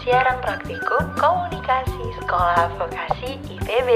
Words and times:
Siaran 0.00 0.38
praktikum 0.40 1.02
komunikasi 1.20 2.04
sekolah 2.20 2.72
vokasi 2.80 3.36
IPB 3.48 3.90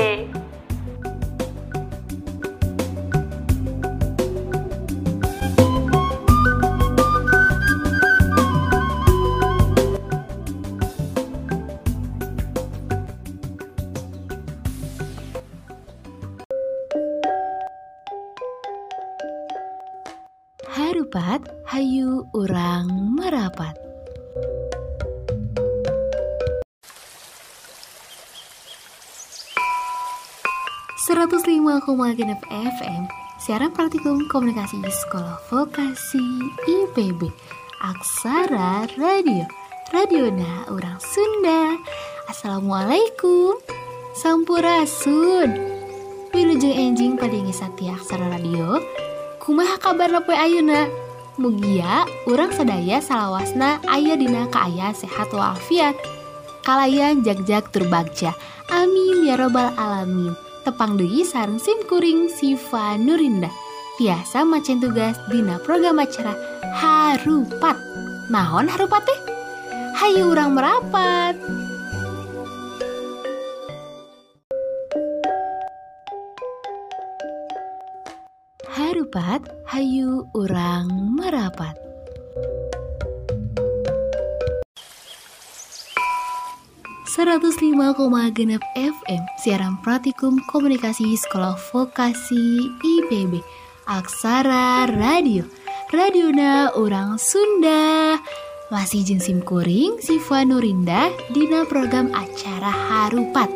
merapat. 23.30 23.78
Seratus 31.06 31.46
lima 31.46 31.78
FM 32.50 33.02
Siaran 33.40 33.70
praktikum 33.72 34.26
komunikasi 34.28 34.82
sekolah 34.82 35.38
vokasi 35.46 36.26
IPB 36.66 37.30
Aksara 37.80 38.84
Radio. 38.98 39.46
Radiona 39.94 40.68
orang 40.68 41.00
Sunda. 41.00 41.78
Assalamualaikum. 42.28 43.56
Sampurasun. 44.12 45.56
Wilujeng 46.30 46.76
enjing 46.92 47.14
pada 47.16 47.34
ngisati 47.34 47.90
aksara 47.90 48.28
radio. 48.28 48.78
Kumaha 49.40 49.80
kabar 49.80 50.12
poe 50.20 50.36
ayeuna 50.36 51.09
mugia 51.40 52.04
urang 52.28 52.52
sadaya 52.52 53.00
salawasna 53.00 53.80
aya 53.88 54.14
dina 54.20 54.44
kaaya 54.52 54.92
sehat 54.92 55.32
walafiat. 55.32 55.96
Kalayan 56.60 57.24
jagjag 57.24 57.72
turbagja 57.72 58.36
amin 58.68 59.24
ya 59.24 59.40
robbal 59.40 59.72
alamin. 59.80 60.36
Tepang 60.60 61.00
deui 61.00 61.24
sareng 61.24 61.56
sim 61.56 61.80
kuring 61.88 62.28
Siva 62.28 63.00
Nurinda. 63.00 63.48
Biasa 63.96 64.44
macen 64.44 64.84
tugas 64.84 65.16
dina 65.32 65.56
program 65.64 66.04
acara 66.04 66.36
harupat. 66.76 67.80
Naon 68.28 68.68
harupat 68.68 69.00
teh? 69.08 69.20
Hayu 69.96 70.36
urang 70.36 70.52
merapat 70.52 71.36
Harupat, 79.10 79.42
hayu 79.66 80.22
urang 80.38 80.86
merapat. 81.18 81.74
Genep 88.30 88.62
FM 88.78 89.22
siaran 89.42 89.82
praktikum 89.82 90.38
komunikasi 90.46 91.18
sekolah 91.26 91.58
vokasi 91.58 92.70
IPB 92.78 93.42
Aksara 93.90 94.86
Radio. 94.86 95.42
Radiona 95.90 96.70
orang 96.78 97.18
Sunda. 97.18 98.14
Masih 98.70 99.02
jensim 99.02 99.42
kuring 99.42 99.98
Siva 99.98 100.46
Nurinda 100.46 101.10
Dina 101.34 101.66
program 101.66 102.14
acara 102.14 102.70
Harupat. 102.70 103.50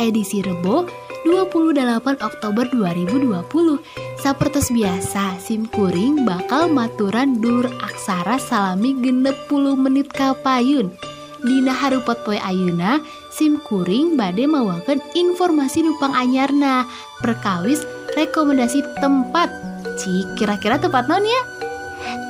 Edisi 0.00 0.40
Rebo 0.40 1.03
28 1.24 2.20
Oktober 2.20 2.68
2020 2.68 3.80
Sapertos 4.20 4.68
biasa 4.68 5.40
SIM 5.40 5.64
kuring 5.72 6.28
bakal 6.28 6.68
maturan 6.68 7.40
dur 7.40 7.64
aksara 7.80 8.36
salami 8.36 8.92
genep 9.00 9.32
puluh 9.48 9.72
menit 9.72 10.12
kapayun 10.12 10.92
Dina 11.40 11.72
Harupot 11.72 12.20
Poe 12.28 12.36
Ayuna 12.36 13.00
SIM 13.32 13.56
kuring 13.64 14.20
bade 14.20 14.44
mawakan 14.44 15.00
informasi 15.16 15.80
nupang 15.80 16.12
anyarna 16.12 16.84
perkawis 17.24 17.84
rekomendasi 18.16 18.84
tempat. 19.00 19.48
Cik 19.96 20.40
kira-kira 20.40 20.76
tempat 20.76 21.08
non 21.08 21.24
ya? 21.24 21.42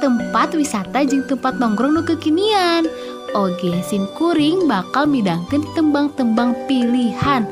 Tempat 0.03 0.55
wisata 0.55 1.03
jeung 1.03 1.26
tempat 1.26 1.59
nongkrong 1.59 1.99
nu 1.99 2.03
kekinian. 2.03 2.87
Oge 3.34 3.75
SIM 3.82 4.06
kuring 4.15 4.71
bakal 4.71 5.11
midangkan 5.11 5.66
tembang-tembang 5.75 6.55
pilihan 6.71 7.43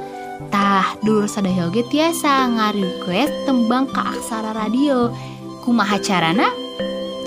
Tah 0.50 0.98
dur 1.04 1.28
sadaya 1.30 1.68
oge 1.68 1.84
tiasa 1.92 2.48
ngarequest 2.50 3.46
tembang 3.46 3.86
ke 3.86 4.00
aksara 4.00 4.56
radio. 4.56 5.12
Kumaha 5.62 6.00
carana? 6.02 6.50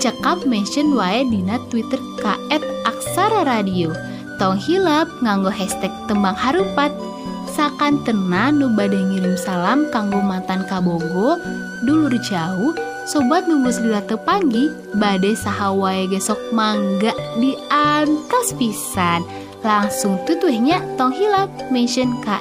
Cekap 0.02 0.44
mention 0.44 0.92
wae 0.92 1.24
dina 1.24 1.56
Twitter 1.72 2.02
ka 2.20 2.36
aksara 2.84 3.48
radio. 3.48 3.94
Tong 4.36 4.60
hilap 4.60 5.08
nganggo 5.24 5.48
hashtag 5.48 5.94
tembang 6.04 6.36
harupat. 6.36 6.92
Sakan 7.56 8.04
tena 8.04 8.52
nu 8.52 8.68
ngirim 8.76 9.38
salam 9.40 9.88
kanggo 9.88 10.20
mantan 10.20 10.68
kabogo 10.68 11.40
dulur 11.88 12.12
jauh 12.20 12.76
sobat 13.06 13.46
numbus 13.46 13.78
lila 13.80 14.02
tepanggi 14.04 14.68
bade 14.98 15.32
saha 15.38 15.70
wae 15.70 16.04
gesok 16.10 16.36
mangga 16.50 17.14
diantos 17.38 18.52
pisan 18.58 19.22
langsung 19.66 20.22
tutuhnya 20.22 20.78
tong 20.94 21.10
hilap 21.10 21.50
mention 21.74 22.14
ka 22.22 22.38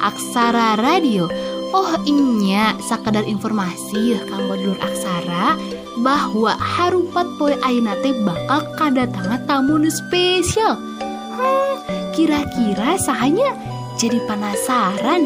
aksara 0.00 0.80
radio 0.80 1.28
Oh 1.72 1.96
inya 2.04 2.76
sakadar 2.84 3.24
informasi 3.24 4.12
ya 4.12 4.20
kanggo 4.28 4.60
dulur 4.60 4.80
aksara 4.84 5.56
bahwa 6.04 6.52
harupat 6.52 7.24
poe 7.40 7.56
ayeuna 7.64 7.96
teh 8.04 8.12
bakal 8.28 8.60
kadatangan 8.76 9.40
tamu 9.48 9.80
nu 9.80 9.88
spesial. 9.88 10.76
Hmm, 11.32 11.80
kira-kira 12.12 13.00
sahanya 13.00 13.56
jadi 13.96 14.20
penasaran. 14.28 15.24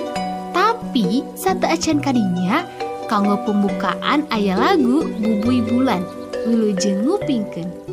Tapi 0.55 1.27
satu 1.35 1.67
acan 1.67 1.99
kadinya 1.99 2.63
kanggo 3.11 3.43
pembukaan 3.43 4.23
ayah 4.31 4.55
lagu 4.55 5.03
Bubui 5.19 5.67
Bulan. 5.67 6.07
Wilujeng 6.47 7.11
ngupingkeun. 7.11 7.86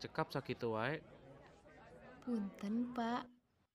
Cekap 0.00 0.32
sakit 0.32 0.60
wae. 0.66 0.98
Punten, 2.24 2.92
Pak. 2.96 3.24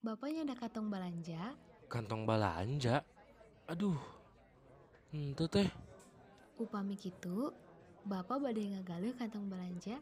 Bapaknya 0.02 0.46
ada 0.46 0.54
kantong 0.54 0.86
belanja? 0.92 1.54
Kantong 1.90 2.22
belanja? 2.26 3.02
Aduh. 3.66 3.98
Itu 5.10 5.46
teh. 5.50 5.66
Upami 6.56 6.94
gitu, 6.98 7.50
Bapak 8.06 8.38
badai 8.38 8.70
ngagale 8.70 9.18
kantong 9.18 9.50
belanja? 9.50 9.98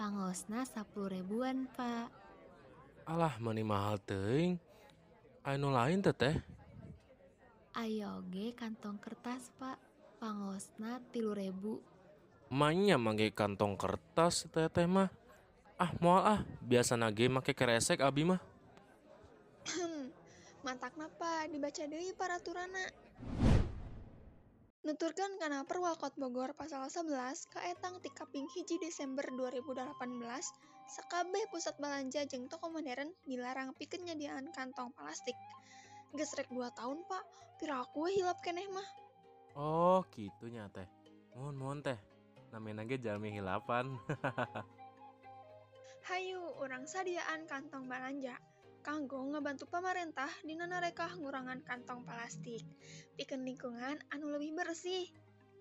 Pangosna 0.00 0.64
10 0.64 1.12
ribuan, 1.12 1.68
Pak. 1.76 2.08
Alah, 3.04 3.36
mani 3.36 3.60
mahal 3.60 4.00
teuing. 4.00 4.56
Anu 5.44 5.68
lain 5.68 6.00
teh 6.00 6.16
teh. 6.16 6.36
Ayo 7.76 8.24
ge 8.32 8.56
kantong 8.56 8.96
kertas, 8.96 9.52
Pak. 9.60 9.76
Pangosna 10.16 11.04
tilu 11.12 11.36
ribu. 11.36 11.84
Mainnya 12.48 12.96
mangge 12.96 13.28
kantong 13.28 13.76
kertas 13.76 14.48
teh 14.48 14.72
teh 14.72 14.88
mah. 14.88 15.12
Ah 15.76 15.92
mau 16.00 16.16
ah. 16.16 16.40
Biasa 16.64 16.96
nage 16.96 17.28
make 17.28 17.52
keresek 17.52 18.00
abi 18.00 18.24
mah. 18.24 18.40
Mantak 20.64 20.96
napa 20.96 21.44
dibaca 21.44 21.84
deui 21.84 22.16
paraturana. 22.16 22.88
Nuturkan 24.80 25.36
karena 25.36 25.60
perwakot 25.68 26.16
Bogor 26.16 26.56
pasal 26.56 26.88
11 26.88 27.52
kaetang 27.52 28.00
tikaping 28.00 28.48
hiji 28.56 28.80
Desember 28.80 29.28
2018 29.28 29.92
sekabeh 30.88 31.44
pusat 31.52 31.76
belanja 31.76 32.24
jeng 32.24 32.48
toko 32.48 32.72
modern 32.72 33.12
dilarang 33.28 33.76
pikeun 33.76 34.08
nyadiaan 34.08 34.48
kantong 34.56 34.96
plastik. 34.96 35.36
Gesrek 36.16 36.48
2 36.48 36.64
tahun 36.72 37.04
pak 37.04 37.24
piraku 37.60 38.08
hilap 38.08 38.40
keneh 38.40 38.64
mah. 38.72 38.88
Oh 39.52 40.00
gitu 40.16 40.48
teh. 40.48 40.88
Mohon 41.36 41.56
mohon 41.60 41.80
teh 41.84 42.17
namanya 42.52 42.84
ge 42.88 42.98
jalmi 43.00 43.34
hilapan. 43.34 43.98
Hayu 46.08 46.40
orang 46.62 46.88
sadiaan 46.88 47.44
kantong 47.44 47.84
belanja 47.84 48.40
kanggo 48.80 49.20
ngebantu 49.28 49.68
pemerintah 49.68 50.30
di 50.40 50.56
rekah 50.56 51.12
ngurangan 51.20 51.60
kantong 51.66 52.06
plastik. 52.08 52.64
Piken 53.18 53.44
lingkungan 53.44 54.00
anu 54.08 54.32
lebih 54.32 54.56
bersih. 54.56 55.04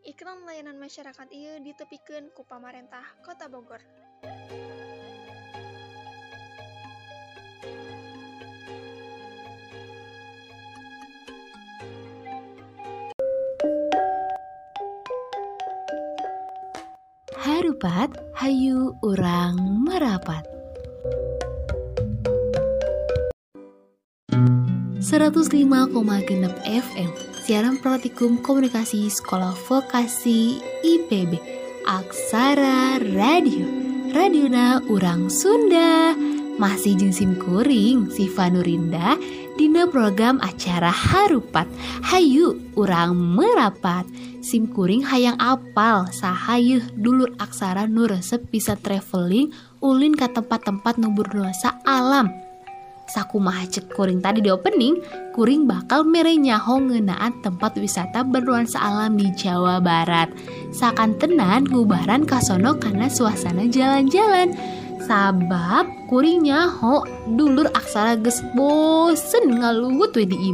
Iklan 0.08 0.48
layanan 0.48 0.80
masyarakat 0.80 1.28
iya 1.36 1.60
ditepikan 1.60 2.32
ku 2.32 2.48
pemerintah 2.48 3.04
kota 3.28 3.52
Bogor 3.52 3.84
Harupat 17.78 18.10
Hayu 18.34 18.98
orang 19.06 19.86
merapat. 19.86 20.42
105,6 24.98 25.94
FM 26.66 27.12
Siaran 27.38 27.78
Praktikum 27.78 28.42
Komunikasi 28.42 29.14
Sekolah 29.14 29.54
Vokasi 29.54 30.58
IPB 30.82 31.38
Aksara 31.86 32.98
Radio 33.14 33.70
Radiona 34.10 34.82
Urang 34.90 35.30
Sunda. 35.30 36.18
Masih 36.58 36.98
jengsim 36.98 37.38
kuring 37.38 38.10
si 38.10 38.26
Vanurinda 38.26 39.22
Dina 39.58 39.90
program 39.90 40.38
acara 40.38 40.94
Harupat. 40.94 41.66
Hayu 42.06 42.62
urang 42.78 43.18
merapat. 43.18 44.06
SIM 44.46 44.70
kuring 44.70 45.02
hayang 45.02 45.34
apal 45.42 46.08
sahayuh 46.14 46.86
dulur 46.94 47.34
aksara 47.42 47.90
nu 47.90 48.06
resep 48.06 48.38
bisa 48.54 48.78
traveling 48.78 49.50
ulin 49.82 50.14
ke 50.14 50.30
tempat-tempat 50.30 51.02
nubur 51.02 51.26
dosa 51.26 51.74
alam. 51.84 52.30
Saku 53.10 53.42
cek 53.42 53.98
kuring 53.98 54.22
tadi 54.22 54.46
di 54.46 54.54
opening 54.54 55.02
kuring 55.34 55.66
bakal 55.66 56.06
merenyaho 56.06 56.78
ngenaan 56.78 57.42
tempat 57.42 57.80
wisata 57.82 58.22
bernuansa 58.22 58.78
alam 58.78 59.18
di 59.18 59.32
Jawa 59.34 59.82
Barat. 59.82 60.30
Sakan 60.70 61.18
tenan 61.18 61.66
ngubaran 61.66 62.30
kasono 62.30 62.78
karena 62.78 63.10
suasana 63.10 63.66
jalan-jalan 63.66 64.54
sabab 65.08 65.88
kurinya 66.12 66.68
ho 66.68 67.08
dulur 67.40 67.72
aksara 67.72 68.20
ges 68.20 68.44
bosen 68.52 69.64
ngalugut 69.64 70.12
we 70.20 70.28
di 70.28 70.36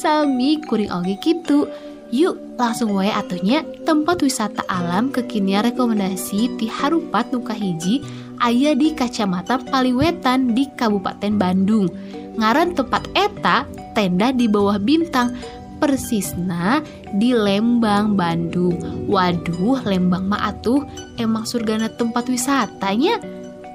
sami 0.00 0.58
kuring 0.66 0.90
oge 0.90 1.14
gitu 1.22 1.70
yuk 2.10 2.34
langsung 2.58 2.98
wae 2.98 3.06
atunya 3.06 3.62
tempat 3.86 4.26
wisata 4.26 4.66
alam 4.66 5.14
kekinian 5.14 5.62
rekomendasi 5.62 6.58
ti 6.58 6.66
Harupat 6.66 7.30
Nuka 7.30 7.54
Hiji 7.54 8.02
ayah 8.42 8.74
di 8.74 8.90
Kacamata 8.98 9.62
Paliwetan 9.62 10.50
di 10.56 10.66
Kabupaten 10.66 11.38
Bandung. 11.38 11.86
Ngaran 12.34 12.74
tempat 12.74 13.06
eta 13.14 13.68
tenda 13.94 14.34
di 14.34 14.50
bawah 14.50 14.80
bintang 14.82 15.38
persisna 15.80 16.84
di 17.16 17.32
Lembang, 17.32 18.14
Bandung. 18.14 19.08
Waduh, 19.08 19.82
Lembang 19.88 20.28
mah 20.28 20.52
atuh 20.52 20.84
emang 21.16 21.48
surgana 21.48 21.88
tempat 21.96 22.28
wisatanya. 22.28 23.18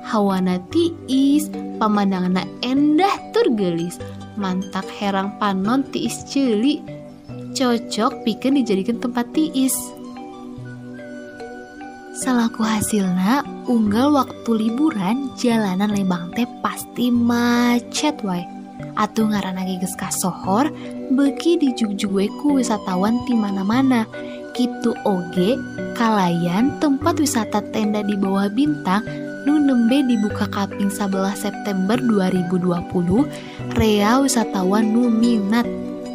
Hawana 0.05 0.62
tiis, 0.69 1.50
pemandangan 1.81 2.45
endah 2.62 3.17
turgelis, 3.33 3.97
mantak 4.38 4.85
herang 5.01 5.33
panon 5.41 5.81
tiis 5.89 6.21
celi. 6.29 6.79
Cocok 7.57 8.21
piken 8.21 8.62
dijadikan 8.62 9.01
tempat 9.01 9.25
tiis. 9.33 9.74
Salaku 12.15 12.63
hasilna, 12.63 13.43
unggal 13.67 14.15
waktu 14.15 14.47
liburan 14.55 15.35
jalanan 15.35 15.91
Lembang 15.91 16.31
teh 16.31 16.47
pasti 16.63 17.12
macet 17.12 18.24
wae. 18.24 18.45
Atuh 18.95 19.27
ngaran 19.27 19.59
lagi 19.59 19.75
geus 19.83 19.95
sohor, 20.15 20.71
beki 21.13 21.62
dijugjuweku 21.62 22.57
wisatawan 22.57 23.21
di 23.29 23.35
mana-mana. 23.38 24.07
Gitu 24.55 24.95
oge, 25.03 25.59
kalayan 26.00 26.71
tempat 26.79 27.19
wisata 27.19 27.59
tenda 27.75 28.00
di 28.00 28.15
bawah 28.15 28.47
bintang 28.47 29.03
nu 29.43 29.59
nembe 29.62 30.01
dibuka 30.07 30.47
kaping 30.50 30.88
11 30.89 31.35
September 31.35 32.00
2020 32.00 33.77
rea 33.77 34.24
wisatawan 34.24 34.85
nu 34.89 35.12
minat. 35.12 35.67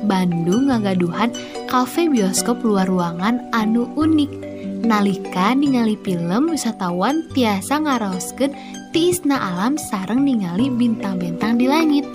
Bandung 0.08 0.72
ngagaduhan 0.72 1.28
kafe 1.68 2.08
bioskop 2.08 2.64
luar 2.64 2.88
ruangan 2.88 3.44
anu 3.52 3.84
unik. 3.94 4.32
Nalika 4.80 5.52
ningali 5.52 6.00
film 6.00 6.56
wisatawan 6.56 7.20
tiasa 7.36 7.84
ngaraoskeun 7.84 8.56
tiisna 8.96 9.36
alam 9.36 9.76
sareng 9.76 10.24
ningali 10.24 10.72
bintang-bintang 10.72 11.60
di 11.60 11.68
langit 11.68 12.08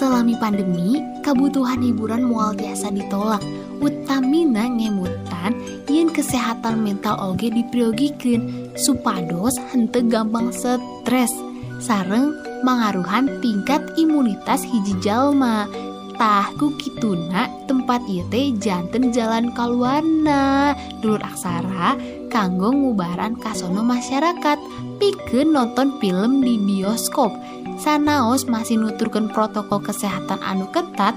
Selami 0.00 0.32
pandemi, 0.40 0.96
kebutuhan 1.20 1.84
hiburan 1.84 2.24
mual 2.24 2.56
biasa 2.56 2.88
ditolak. 2.88 3.44
Utamina 3.84 4.64
ngemutan 4.64 5.52
yen 5.92 6.08
kesehatan 6.08 6.80
mental 6.80 7.20
oge 7.20 7.52
dipriogikan 7.52 8.72
supados 8.80 9.60
hente 9.68 10.00
gampang 10.08 10.56
stres. 10.56 11.28
Sareng 11.84 12.32
mengaruhan 12.64 13.44
tingkat 13.44 13.84
imunitas 14.00 14.64
hiji 14.64 14.96
jalma. 15.04 15.68
Tahku 16.16 16.72
kituna 16.80 17.52
tempat 17.68 18.00
ieu 18.08 18.24
janten 18.56 19.12
jalan 19.12 19.52
kaluarna. 19.52 20.72
Dulur 21.04 21.20
aksara 21.20 22.00
kanggo 22.32 22.72
ngubaran 22.72 23.36
kasono 23.36 23.84
masyarakat. 23.84 24.56
Pikeun 24.96 25.52
nonton 25.52 26.00
film 26.00 26.40
di 26.40 26.56
bioskop 26.56 27.36
sanaos 27.80 28.44
masih 28.44 28.76
nuturkan 28.76 29.32
protokol 29.32 29.80
kesehatan 29.80 30.36
anu 30.44 30.68
ketat 30.68 31.16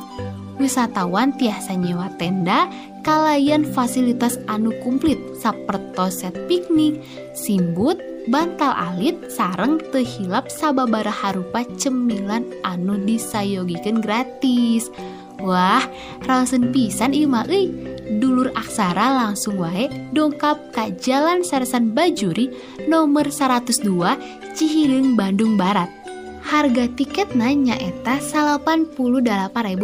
wisatawan 0.55 1.35
tiasa 1.35 1.75
nyewa 1.75 2.07
tenda 2.15 2.71
kalayan 3.03 3.67
fasilitas 3.67 4.39
anu 4.47 4.71
kumplit 4.79 5.19
saperto 5.35 6.07
set 6.07 6.31
piknik 6.47 7.03
simbut 7.35 7.99
bantal 8.31 8.71
alit 8.71 9.19
sareng 9.27 9.83
tehilap 9.91 10.47
sababara 10.47 11.11
harupa 11.11 11.67
cemilan 11.75 12.47
anu 12.63 12.95
disayogikan 13.03 13.99
gratis 13.99 14.87
Wah, 15.43 15.83
rasen 16.23 16.71
pisan 16.71 17.11
ima 17.11 17.43
euy. 17.49 17.67
Dulur 18.21 18.53
aksara 18.55 19.11
langsung 19.17 19.59
wae 19.59 19.89
dongkap 20.13 20.71
ke 20.71 20.93
Jalan 21.01 21.41
Saresan 21.41 21.91
Bajuri 21.91 22.53
nomor 22.87 23.27
102 23.27 23.81
Cihireung 24.53 25.17
Bandung 25.17 25.57
Barat 25.57 26.02
harga 26.43 26.91
tiket 26.91 27.33
nanya 27.33 27.79
eta 27.79 28.19
88.000 28.19 28.93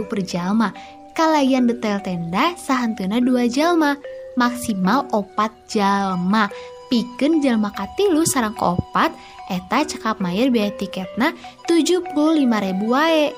per 0.06 0.20
jalma. 0.28 0.70
Kalayan 1.16 1.68
detail 1.68 2.00
tenda 2.04 2.56
sahantuna 2.60 3.24
dua 3.24 3.48
jalma. 3.48 3.96
Maksimal 4.36 5.08
opat 5.16 5.52
jalma. 5.72 6.52
Piken 6.92 7.40
jalma 7.42 7.72
katilu 7.72 8.26
sarang 8.28 8.56
ke 8.56 8.66
opat 8.66 9.12
eta 9.50 9.86
cekap 9.88 10.20
mayer 10.22 10.52
biaya 10.52 10.72
tiketna 10.76 11.34
75.000 11.66 12.86
wae. 12.86 13.32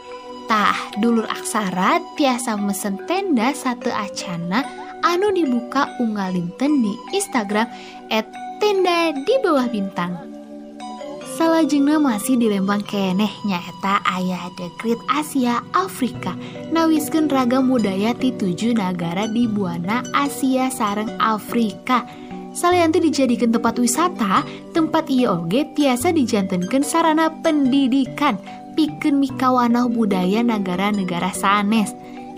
Tah 0.50 0.76
dulur 1.00 1.30
aksara 1.32 2.04
tiasa 2.20 2.60
mesen 2.60 3.00
tenda 3.08 3.56
satu 3.56 3.88
acana 3.88 4.68
anu 5.06 5.32
dibuka 5.32 5.88
unggalinten 6.04 6.84
di 6.84 6.94
Instagram 7.16 7.70
at 8.12 8.28
tenda 8.60 9.16
di 9.16 9.34
bawah 9.42 9.66
bintang 9.72 10.41
salajengna 11.42 11.98
masih 11.98 12.38
di 12.38 12.54
Lembang 12.54 12.86
keneh 12.86 13.34
nyaeta 13.50 13.98
ayah 14.14 14.54
Great 14.78 15.02
Asia 15.10 15.66
Afrika. 15.74 16.38
Nawiskeun 16.70 17.34
ragam 17.34 17.66
budaya 17.66 18.14
ti 18.14 18.30
tujuh 18.30 18.78
negara 18.78 19.26
di 19.26 19.50
buana 19.50 20.06
Asia 20.14 20.70
sareng 20.70 21.10
Afrika. 21.18 22.06
Salianti 22.54 23.02
dijadikan 23.02 23.50
tempat 23.50 23.74
wisata, 23.82 24.46
tempat 24.78 25.10
iya 25.10 25.34
oge 25.34 25.66
tiasa 25.74 26.14
dijantenkan 26.14 26.86
sarana 26.86 27.34
pendidikan, 27.42 28.38
piken 28.78 29.18
mikawanah 29.18 29.90
budaya 29.90 30.46
negara-negara 30.46 31.34
sanes. 31.34 31.90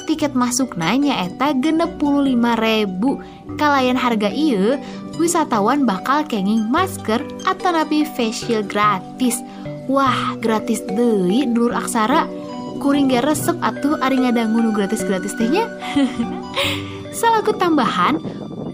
Tiket 0.03 0.35
masuk 0.35 0.75
nanya 0.75 1.23
eta 1.23 1.55
genep 1.55 1.95
puluh 1.95 2.27
lima 2.27 2.59
ribu. 2.59 3.23
Kalayan 3.55 3.95
harga 3.95 4.27
iya 4.27 4.81
wisatawan 5.15 5.87
bakal 5.87 6.25
kenging 6.27 6.67
masker 6.67 7.23
atau 7.47 7.69
nabi 7.71 8.03
facial 8.03 8.65
gratis. 8.67 9.39
Wah 9.87 10.35
gratis 10.39 10.83
deh 10.83 11.47
dulur 11.47 11.71
aksara. 11.71 12.27
Kuring 12.83 13.07
gak 13.07 13.23
resep 13.31 13.55
atuh 13.63 13.95
ari 14.03 14.19
nu 14.19 14.75
gratis-gratis 14.75 15.39
tehnya. 15.39 15.71
Salaku 17.19 17.55
tambahan 17.55 18.19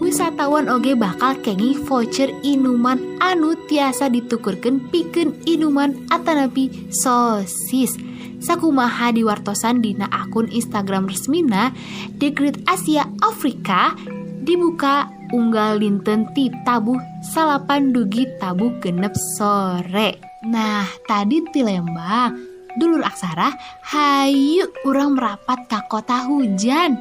wisatawan 0.00 0.66
oge 0.66 0.96
bakal 0.96 1.36
kenging 1.44 1.78
voucher 1.84 2.32
inuman 2.42 2.98
anu 3.20 3.54
tiasa 3.68 4.08
ditukurkan 4.10 4.80
piken 4.88 5.36
inuman 5.44 5.94
atanapi 6.08 6.90
sosis 6.90 8.09
sakumaha 8.40 9.12
di 9.12 9.22
wartosan 9.22 9.84
dina 9.84 10.08
akun 10.08 10.48
Instagram 10.48 11.06
resmina 11.06 11.70
The 12.16 12.32
Great 12.32 12.64
Asia 12.64 13.04
Afrika 13.20 13.94
dibuka 14.40 15.06
unggal 15.30 15.78
dinten 15.78 16.26
ti 16.34 16.50
tabuh 16.66 16.98
salapan 17.22 17.94
dugi 17.94 18.26
tabuh 18.40 18.72
genep 18.82 19.14
sore. 19.36 20.18
Nah 20.48 20.88
tadi 21.04 21.44
ti 21.52 21.60
Lembang 21.60 22.34
dulur 22.80 23.04
aksara 23.04 23.52
hayu 23.92 24.66
urang 24.88 25.14
merapat 25.14 25.68
ke 25.68 25.78
kota 25.86 26.24
hujan. 26.26 26.96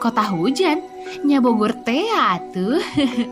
Kota 0.00 0.24
hujan? 0.32 0.80
Nyabogor 1.28 1.76
teh 1.84 2.08
tuh 2.56 2.80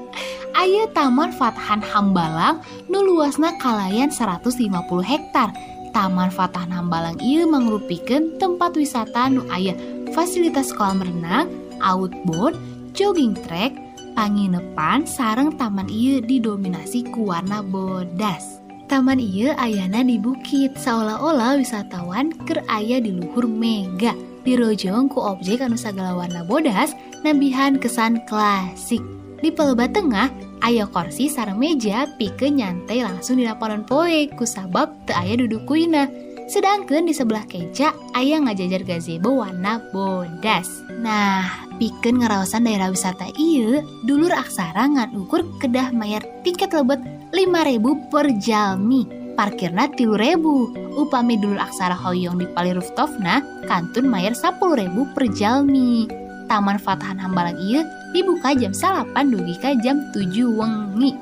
Ayo 0.60 0.90
Taman 0.90 1.30
Fatahan 1.30 1.80
Hambalang 1.80 2.60
nu 2.90 3.00
luasna 3.06 3.54
kalayan 3.62 4.10
150 4.10 4.68
hektar 5.06 5.54
Taman 5.90 6.30
Fatah 6.32 6.68
Nambalang 6.68 7.18
ia 7.20 7.48
mengrupikan 7.48 8.36
tempat 8.36 8.76
wisata 8.76 9.28
nu 9.32 9.44
ayah 9.52 9.76
fasilitas 10.12 10.72
kolam 10.72 11.04
renang, 11.04 11.48
outboard, 11.82 12.56
jogging 12.94 13.36
track, 13.46 13.74
panginepan 14.18 15.06
sarang 15.06 15.54
taman 15.54 15.86
ia 15.86 16.18
didominasi 16.18 17.06
ku 17.14 17.30
warna 17.30 17.62
bodas. 17.62 18.58
Taman 18.88 19.20
ia 19.20 19.52
ayana 19.60 20.00
di 20.00 20.16
bukit, 20.16 20.72
seolah-olah 20.80 21.60
wisatawan 21.60 22.32
ker 22.48 22.64
ayah 22.72 23.04
di 23.04 23.12
luhur 23.12 23.44
mega, 23.44 24.16
dirojong 24.48 25.12
ku 25.12 25.20
objek 25.20 25.60
anu 25.60 25.76
sagala 25.76 26.16
warna 26.16 26.40
bodas, 26.40 26.96
nabihan 27.20 27.76
kesan 27.76 28.24
klasik. 28.24 29.04
Di 29.38 29.54
pelebat 29.54 29.94
tengah, 29.94 30.34
aya 30.66 30.90
kursi 30.90 31.30
sarang 31.30 31.62
meja 31.62 32.10
pike 32.18 32.50
nyantai 32.50 33.06
langsung 33.06 33.38
di 33.38 33.46
laporan 33.46 33.86
poe 33.86 34.26
kusabab 34.34 34.90
te 35.06 35.14
aya 35.14 35.38
duduk 35.38 35.62
kuina. 35.62 36.10
Sedangkan 36.50 37.06
di 37.06 37.14
sebelah 37.14 37.44
keca 37.46 37.94
ayah 38.18 38.42
ngajajar 38.42 38.82
gazebo 38.82 39.38
warna 39.38 39.78
bodas. 39.94 40.66
Nah, 40.98 41.68
piken 41.78 42.18
ngerawasan 42.18 42.66
daerah 42.66 42.90
wisata 42.90 43.30
iya, 43.38 43.84
dulur 44.08 44.34
aksara 44.34 44.90
ngan 44.90 45.14
ukur 45.14 45.46
kedah 45.62 45.94
mayar 45.94 46.24
tiket 46.42 46.74
lebet 46.74 46.98
5000 47.30 48.10
per 48.10 48.26
jalmi. 48.42 49.06
Parkirna 49.38 49.86
tilu 49.94 50.18
ribu. 50.18 50.74
Upami 50.98 51.38
dulur 51.38 51.62
aksara 51.62 51.94
hoyong 51.94 52.42
di 52.42 52.46
pali 52.50 52.74
rooftopna, 52.74 53.38
kantun 53.70 54.10
mayar 54.10 54.34
10 54.34 54.58
ribu 54.74 55.06
per 55.14 55.30
jalmi. 55.30 56.27
Taman 56.48 56.80
Fatahan 56.80 57.20
Hambalang 57.20 57.60
iya 57.60 57.84
dibuka 58.16 58.56
jam 58.56 58.72
salapan 58.72 59.28
dugi 59.28 59.54
ka 59.60 59.76
jam 59.84 60.00
7 60.16 60.56
wengi. 60.56 61.12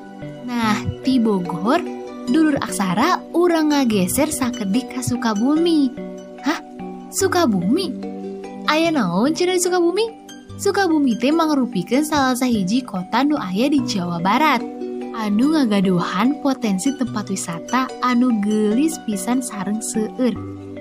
Nah, 0.47 0.79
di 1.03 1.19
Bogor, 1.19 1.83
dulur 2.31 2.55
aksara 2.63 3.19
urang 3.35 3.75
ngageser 3.75 4.31
sakedik 4.31 4.95
ka 4.95 5.03
Sukabumi. 5.03 5.91
Hah? 6.47 6.63
Sukabumi? 7.11 7.91
Aya 8.71 8.95
naon 8.95 9.35
cenah 9.35 9.59
Sukabumi? 9.59 10.07
Sukabumi 10.57 11.19
teh 11.21 11.35
mangrupikeun 11.35 12.07
salah 12.07 12.33
sahiji 12.33 12.81
kota 12.81 13.21
nu 13.27 13.37
aya 13.37 13.69
di 13.69 13.83
Jawa 13.85 14.23
Barat. 14.23 14.65
Anu 15.17 15.57
ngagaduhan 15.57 16.41
potensi 16.41 16.93
tempat 16.97 17.29
wisata 17.29 17.89
anu 18.01 18.41
gelis 18.41 18.97
pisan 19.05 19.45
sareng 19.45 19.81
seueur. 19.81 20.33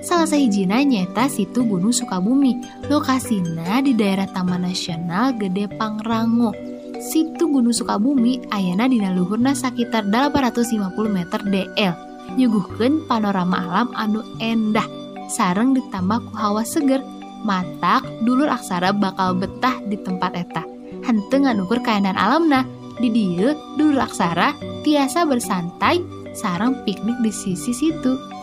Salah 0.05 0.29
sahijina 0.29 0.85
nyata 0.85 1.25
situ 1.25 1.65
Gunung 1.65 1.89
Sukabumi. 1.89 2.61
Lokasina 2.93 3.81
di 3.81 3.97
daerah 3.97 4.29
Taman 4.29 4.69
Nasional 4.69 5.33
Gede 5.33 5.65
Pangrango. 5.65 6.53
Situ 7.01 7.49
Gunung 7.49 7.73
Sukabumi 7.73 8.37
ayana 8.53 8.85
dina 8.85 9.09
luhurna 9.09 9.57
sekitar 9.57 10.05
850 10.05 11.09
meter 11.09 11.41
DL. 11.49 11.93
Nyuguhkeun 12.37 13.09
panorama 13.09 13.57
alam 13.57 13.89
anu 13.97 14.21
endah 14.37 14.85
sareng 15.25 15.73
ditambah 15.73 16.21
ku 16.29 16.37
hawa 16.37 16.61
seger. 16.61 17.01
Matak 17.41 18.05
dulur 18.21 18.53
aksara 18.53 18.93
bakal 18.93 19.33
betah 19.41 19.81
di 19.89 19.97
tempat 19.97 20.37
eta. 20.37 20.61
Henteu 21.01 21.49
nganukur 21.49 21.81
kaenan 21.81 22.13
alamna. 22.13 22.61
Di 23.01 23.09
dieu 23.09 23.57
dulur 23.73 24.05
aksara 24.05 24.53
tiasa 24.85 25.25
bersantai 25.25 25.97
sarang 26.37 26.85
piknik 26.85 27.25
di 27.25 27.33
sisi 27.33 27.73
situ. 27.73 28.34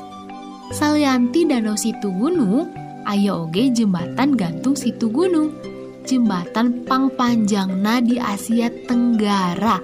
Salianti 0.70 1.42
Danau 1.42 1.74
Situ 1.74 2.14
Gunung, 2.14 2.70
ayo 3.02 3.50
oge 3.50 3.74
jembatan 3.74 4.38
gantung 4.38 4.78
Situ 4.78 5.10
Gunung. 5.10 5.50
Jembatan 6.06 6.86
pangpanjangna 6.86 7.98
di 7.98 8.22
Asia 8.22 8.70
Tenggara. 8.70 9.82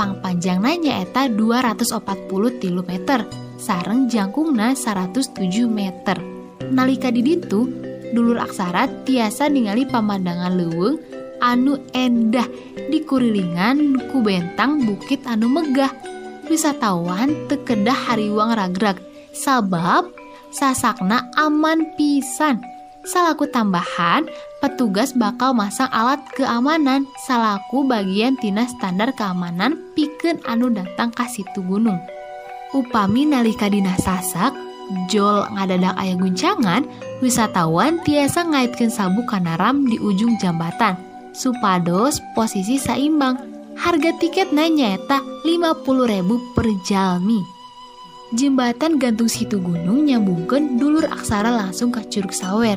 Pangpanjangna 0.00 0.80
nyaeta 0.80 1.28
240 1.28 2.56
tilu 2.56 2.80
meter, 2.88 3.28
sareng 3.60 4.08
jangkungna 4.08 4.72
107 4.72 5.68
meter. 5.68 6.16
Nalika 6.72 7.12
di 7.12 7.20
ditu, 7.20 7.68
dulur 8.16 8.40
aksara 8.40 8.88
tiasa 9.04 9.52
ningali 9.52 9.84
pemandangan 9.84 10.56
leuweung 10.56 10.96
anu 11.44 11.76
endah 11.92 12.48
di 12.88 13.04
kurilingan 13.04 14.08
ku 14.08 14.24
bentang 14.24 14.88
bukit 14.88 15.20
anu 15.28 15.52
megah. 15.52 15.92
Wisatawan 16.48 17.44
tekedah 17.52 18.08
hariwang 18.08 18.56
ragrag 18.56 19.07
sabab 19.38 20.10
sasakna 20.50 21.30
aman 21.38 21.86
pisan. 21.94 22.58
Salaku 23.06 23.48
tambahan, 23.48 24.28
petugas 24.60 25.16
bakal 25.16 25.56
masang 25.56 25.88
alat 25.94 26.20
keamanan 26.36 27.08
salaku 27.24 27.86
bagian 27.86 28.36
tina 28.36 28.68
standar 28.68 29.14
keamanan 29.16 29.78
pikeun 29.96 30.42
anu 30.44 30.68
datang 30.68 31.14
ka 31.14 31.24
situ 31.30 31.62
gunung. 31.64 31.96
Upami 32.76 33.24
nalika 33.24 33.70
dina 33.72 33.96
sasak, 33.96 34.52
jol 35.08 35.46
ngadadak 35.56 35.96
aya 35.96 36.18
guncangan, 36.20 36.84
wisatawan 37.24 38.02
tiasa 38.04 38.44
ngaitkeun 38.44 38.92
sabu 38.92 39.24
kanaram 39.24 39.88
di 39.88 39.96
ujung 39.96 40.36
jambatan 40.36 41.08
supados 41.38 42.20
posisi 42.34 42.76
saimbang. 42.76 43.38
Harga 43.78 44.10
tiket 44.18 44.50
nanya 44.50 44.98
eta 44.98 45.22
50.000 45.46 46.26
per 46.58 46.66
jalmi. 46.82 47.57
Jembatan 48.36 49.00
gantung 49.00 49.24
situ 49.24 49.56
gunung 49.56 50.04
nyambungkan 50.04 50.76
dulur 50.76 51.08
aksara 51.08 51.48
langsung 51.48 51.88
ke 51.88 52.04
Curug 52.12 52.36
Sawer. 52.36 52.76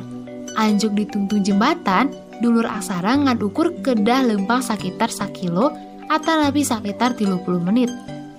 Anjuk 0.56 0.96
dituntung 0.96 1.44
jembatan, 1.44 2.08
dulur 2.40 2.64
aksara 2.64 3.20
ngan 3.20 3.36
ukur 3.44 3.76
kedah 3.84 4.32
lempang 4.32 4.64
sekitar 4.64 5.12
sakilo 5.12 5.76
atau 6.08 6.40
nabi 6.40 6.64
sekitar 6.64 7.20
30 7.20 7.68
menit. 7.68 7.92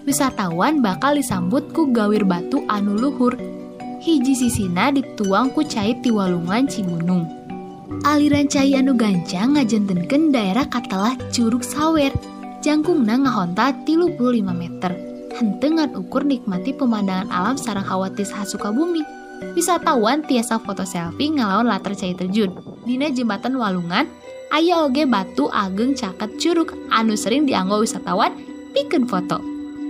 Wisatawan 0.08 0.80
bakal 0.80 1.20
disambut 1.20 1.68
ku 1.76 1.92
gawir 1.92 2.24
batu 2.24 2.64
anu 2.72 2.96
luhur. 2.96 3.36
Hiji 4.00 4.32
sisina 4.32 4.88
dituang 4.88 5.52
ku 5.52 5.60
cait 5.68 6.00
di 6.00 6.08
walungan 6.08 6.64
Cigunung. 6.64 7.28
Aliran 8.08 8.48
cai 8.48 8.72
anu 8.72 8.96
gancang 8.96 9.60
ngajentenkeun 9.60 10.32
daerah 10.32 10.64
katalah 10.64 11.20
Curug 11.28 11.60
Sawer. 11.60 12.16
Jangkungna 12.64 13.20
ngahonta 13.20 13.84
35 13.84 14.16
meter. 14.56 15.11
Hentengan 15.32 15.96
ukur 15.96 16.28
nikmati 16.28 16.76
pemandangan 16.76 17.32
alam 17.32 17.56
sarang 17.56 17.86
hawatis 17.86 18.32
hasuka 18.32 18.68
bumi. 18.68 19.00
Wisatawan 19.56 20.22
tiasa 20.28 20.60
foto 20.62 20.86
selfie 20.86 21.34
ngalawan 21.34 21.66
latar 21.66 21.96
cai 21.98 22.14
terjun. 22.14 22.52
Dina 22.86 23.10
jembatan 23.10 23.58
Walungan, 23.58 24.06
aya 24.54 24.86
oge 24.86 25.02
batu 25.08 25.50
ageng 25.50 25.96
caket 25.98 26.30
curug 26.38 26.70
anu 26.92 27.18
sering 27.18 27.48
dianggo 27.48 27.82
wisatawan 27.82 28.36
pikeun 28.76 29.08
foto. 29.08 29.42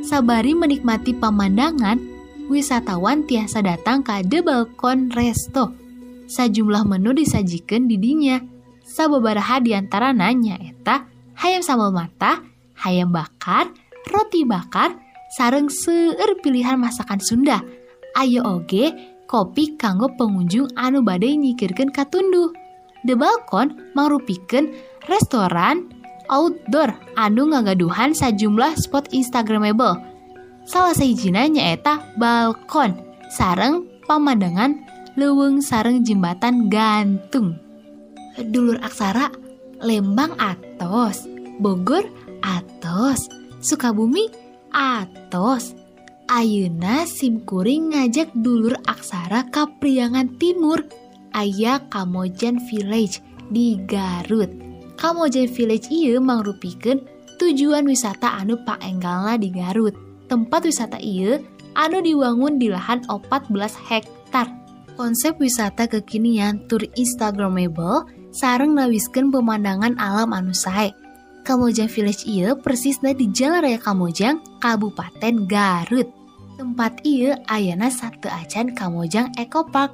Sabari 0.02 0.57
menikmati 0.57 1.14
pemandangan, 1.14 2.00
wisatawan 2.48 3.26
tiasa 3.26 3.62
datang 3.62 4.02
ke 4.02 4.24
The 4.24 4.40
Balkon 4.40 5.12
Resto. 5.12 5.74
Sajumlah 6.26 6.88
menu 6.88 7.12
disajikan 7.12 7.90
di 7.90 8.00
dinya. 8.00 8.40
Sababaraha 8.83 9.62
di 9.62 9.76
antara 9.76 10.16
nanya 10.16 10.59
eta 10.59 11.07
hayam 11.38 11.62
sambal 11.62 11.92
mata, 11.94 12.40
hayam 12.83 13.12
bakar, 13.14 13.70
roti 14.11 14.42
bakar, 14.42 15.01
sareng 15.33 15.73
seueur 15.73 16.37
pilihan 16.45 16.77
masakan 16.77 17.18
Sunda. 17.18 17.64
Ayo 18.12 18.45
oge 18.45 18.92
kopi 19.25 19.81
kanggo 19.81 20.12
pengunjung 20.21 20.68
anu 20.77 21.01
badai 21.01 21.40
nyikirkeun 21.40 21.88
katunduh. 21.88 22.53
The 23.03 23.16
Balkon 23.16 23.97
mangrupikeun 23.97 24.71
restoran 25.09 25.90
outdoor 26.29 26.95
anu 27.16 27.51
ngagaduhan 27.51 28.12
sajumlah 28.12 28.77
spot 28.77 29.11
instagramable. 29.11 29.99
Salah 30.68 30.95
sahijina 30.95 31.51
nyaeta 31.51 32.14
balkon 32.21 32.95
sareng 33.35 33.88
pemandangan 34.07 34.79
leuweung 35.18 35.59
sareng 35.64 36.07
jembatan 36.07 36.71
gantung. 36.71 37.59
Dulur 38.38 38.79
aksara 38.81 39.33
Lembang 39.83 40.38
atos, 40.38 41.27
Bogor 41.59 42.07
atos, 42.38 43.27
Sukabumi 43.59 44.31
atos. 44.72 45.76
Ayeuna 46.32 47.04
simkuring 47.04 47.92
ngajak 47.92 48.32
dulur 48.32 48.72
aksara 48.88 49.52
ka 49.52 49.68
Priangan 49.78 50.40
Timur, 50.40 50.80
aya 51.37 51.76
Kamojan 51.92 52.56
Village 52.72 53.20
di 53.52 53.76
Garut. 53.85 54.48
Kamojan 54.96 55.50
Village 55.52 55.92
ieu 55.92 56.16
mangrupikeun 56.24 57.04
tujuan 57.37 57.85
wisata 57.85 58.32
anu 58.40 58.56
paenggalna 58.64 59.37
di 59.37 59.52
Garut. 59.52 59.92
Tempat 60.32 60.64
wisata 60.64 60.96
ieu 61.04 61.37
anu 61.76 62.00
diwangun 62.00 62.56
di 62.56 62.72
lahan 62.72 63.04
14 63.08 63.52
hektar. 63.92 64.48
Konsep 64.96 65.37
wisata 65.37 65.85
kekinian 65.88 66.64
tur 66.68 66.80
instagramable 66.96 68.08
sareng 68.32 68.72
nawiskeun 68.72 69.28
pemandangan 69.28 70.00
alam 70.00 70.32
anu 70.32 70.56
sae. 70.56 71.01
Kamojang 71.42 71.90
Village 71.90 72.22
ieu 72.22 72.55
persisna 72.55 73.11
di 73.11 73.26
Jalan 73.26 73.66
Raya 73.66 73.83
Kamojang, 73.83 74.38
Kabupaten 74.62 75.42
Garut. 75.50 76.07
Tempat 76.55 77.02
ieu 77.02 77.35
ayana 77.50 77.90
satu 77.90 78.31
acan 78.31 78.70
Kamojang 78.78 79.35
Eco 79.35 79.66
Park. 79.66 79.90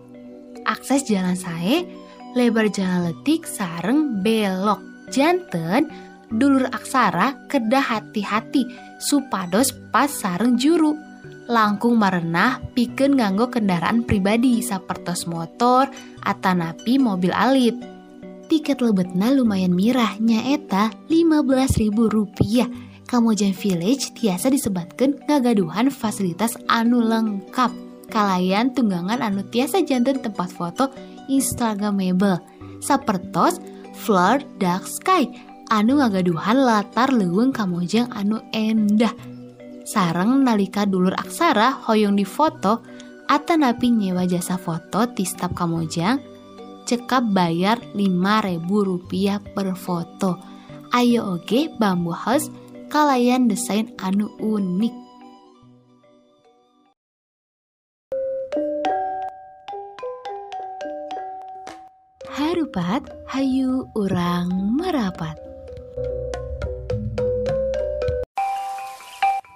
Akses 0.68 1.08
jalan 1.08 1.32
sae, 1.32 1.88
lebar 2.36 2.68
jalan 2.68 3.08
letik 3.08 3.48
sareng 3.48 4.20
belok. 4.20 4.84
Janten, 5.08 5.88
dulur 6.28 6.68
aksara 6.68 7.48
kedah 7.48 7.80
hati-hati 7.80 8.68
supados 9.00 9.72
pas 9.88 10.12
sareng 10.12 10.60
juru. 10.60 10.92
Langkung 11.48 11.96
marenah 11.96 12.60
pikeun 12.76 13.16
nganggo 13.16 13.48
kendaraan 13.48 14.04
pribadi 14.04 14.60
sapertos 14.60 15.24
motor 15.24 15.88
atanapi 16.20 17.00
mobil 17.00 17.32
alit. 17.32 17.97
Tiket 18.48 18.80
lebetna 18.80 19.28
lumayan 19.28 19.76
mirah 19.76 20.16
nyaeta 20.16 20.88
Rp15.000. 21.12 22.64
Kamojang 23.08 23.56
Village 23.56 24.12
tiasa 24.16 24.48
disebutkan 24.48 25.20
ngagaduhan 25.28 25.92
fasilitas 25.92 26.56
anu 26.68 27.04
lengkap. 27.04 27.68
Kalayan 28.08 28.72
tunggangan 28.72 29.20
anu 29.20 29.44
tiasa 29.48 29.84
jantan 29.84 30.24
tempat 30.24 30.48
foto 30.48 30.88
Instagramable. 31.28 32.40
Sapertos 32.80 33.60
Floor 34.00 34.40
Dark 34.56 34.88
Sky 34.88 35.28
anu 35.68 36.00
ngagaduhan 36.00 36.56
latar 36.56 37.12
leuweung 37.12 37.52
kamojang 37.52 38.08
anu 38.16 38.40
endah 38.56 39.12
sarang 39.88 40.44
nalika 40.44 40.84
dulur 40.84 41.16
aksara 41.16 41.72
hoyong 41.88 42.16
di 42.16 42.24
foto 42.28 42.84
atanapi 43.28 43.88
nyewa 43.88 44.28
jasa 44.28 44.60
foto 44.60 45.08
ti 45.12 45.24
staf 45.24 45.56
kamojang 45.56 46.20
cekap 46.88 47.20
bayar 47.36 47.76
5000 47.92 48.64
rupiah 48.64 49.44
per 49.52 49.76
foto 49.76 50.40
ayo 50.96 51.36
oge 51.36 51.68
bambu 51.76 52.16
house 52.16 52.48
kalayan 52.88 53.44
desain 53.44 53.92
anu 54.00 54.32
unik 54.40 54.96
Harupat, 62.38 63.02
hayu 63.26 63.88
orang 63.98 64.78
merapat. 64.78 65.34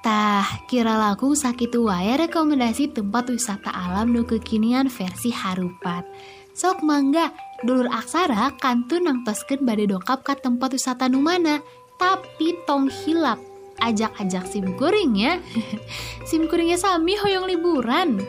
Tah, 0.03 0.67
kira 0.67 0.99
laku 0.99 1.39
sakit 1.39 1.71
wae 1.79 2.19
rekomendasi 2.27 2.91
tempat 2.91 3.31
wisata 3.31 3.71
alam 3.71 4.11
nu 4.11 4.27
kekinian 4.27 4.91
versi 4.91 5.31
Harupat. 5.31 6.03
Sok 6.53 6.85
mangga, 6.85 7.33
dulur 7.65 7.89
aksara 7.89 8.53
kantun 8.61 9.09
nangtoskeun 9.09 9.65
bade 9.65 9.89
dongkap 9.89 10.21
ke 10.21 10.37
tempat 10.37 10.77
wisata 10.77 11.09
nu 11.09 11.25
mana, 11.25 11.65
tapi 11.97 12.61
tong 12.69 12.93
hilap. 12.93 13.41
Ajak-ajak 13.81 14.45
sim 14.47 14.77
kuring 14.77 15.17
ya. 15.17 15.41
sim 16.29 16.45
kuringnya 16.47 16.77
sami 16.77 17.17
hoyong 17.17 17.49
liburan. 17.49 18.21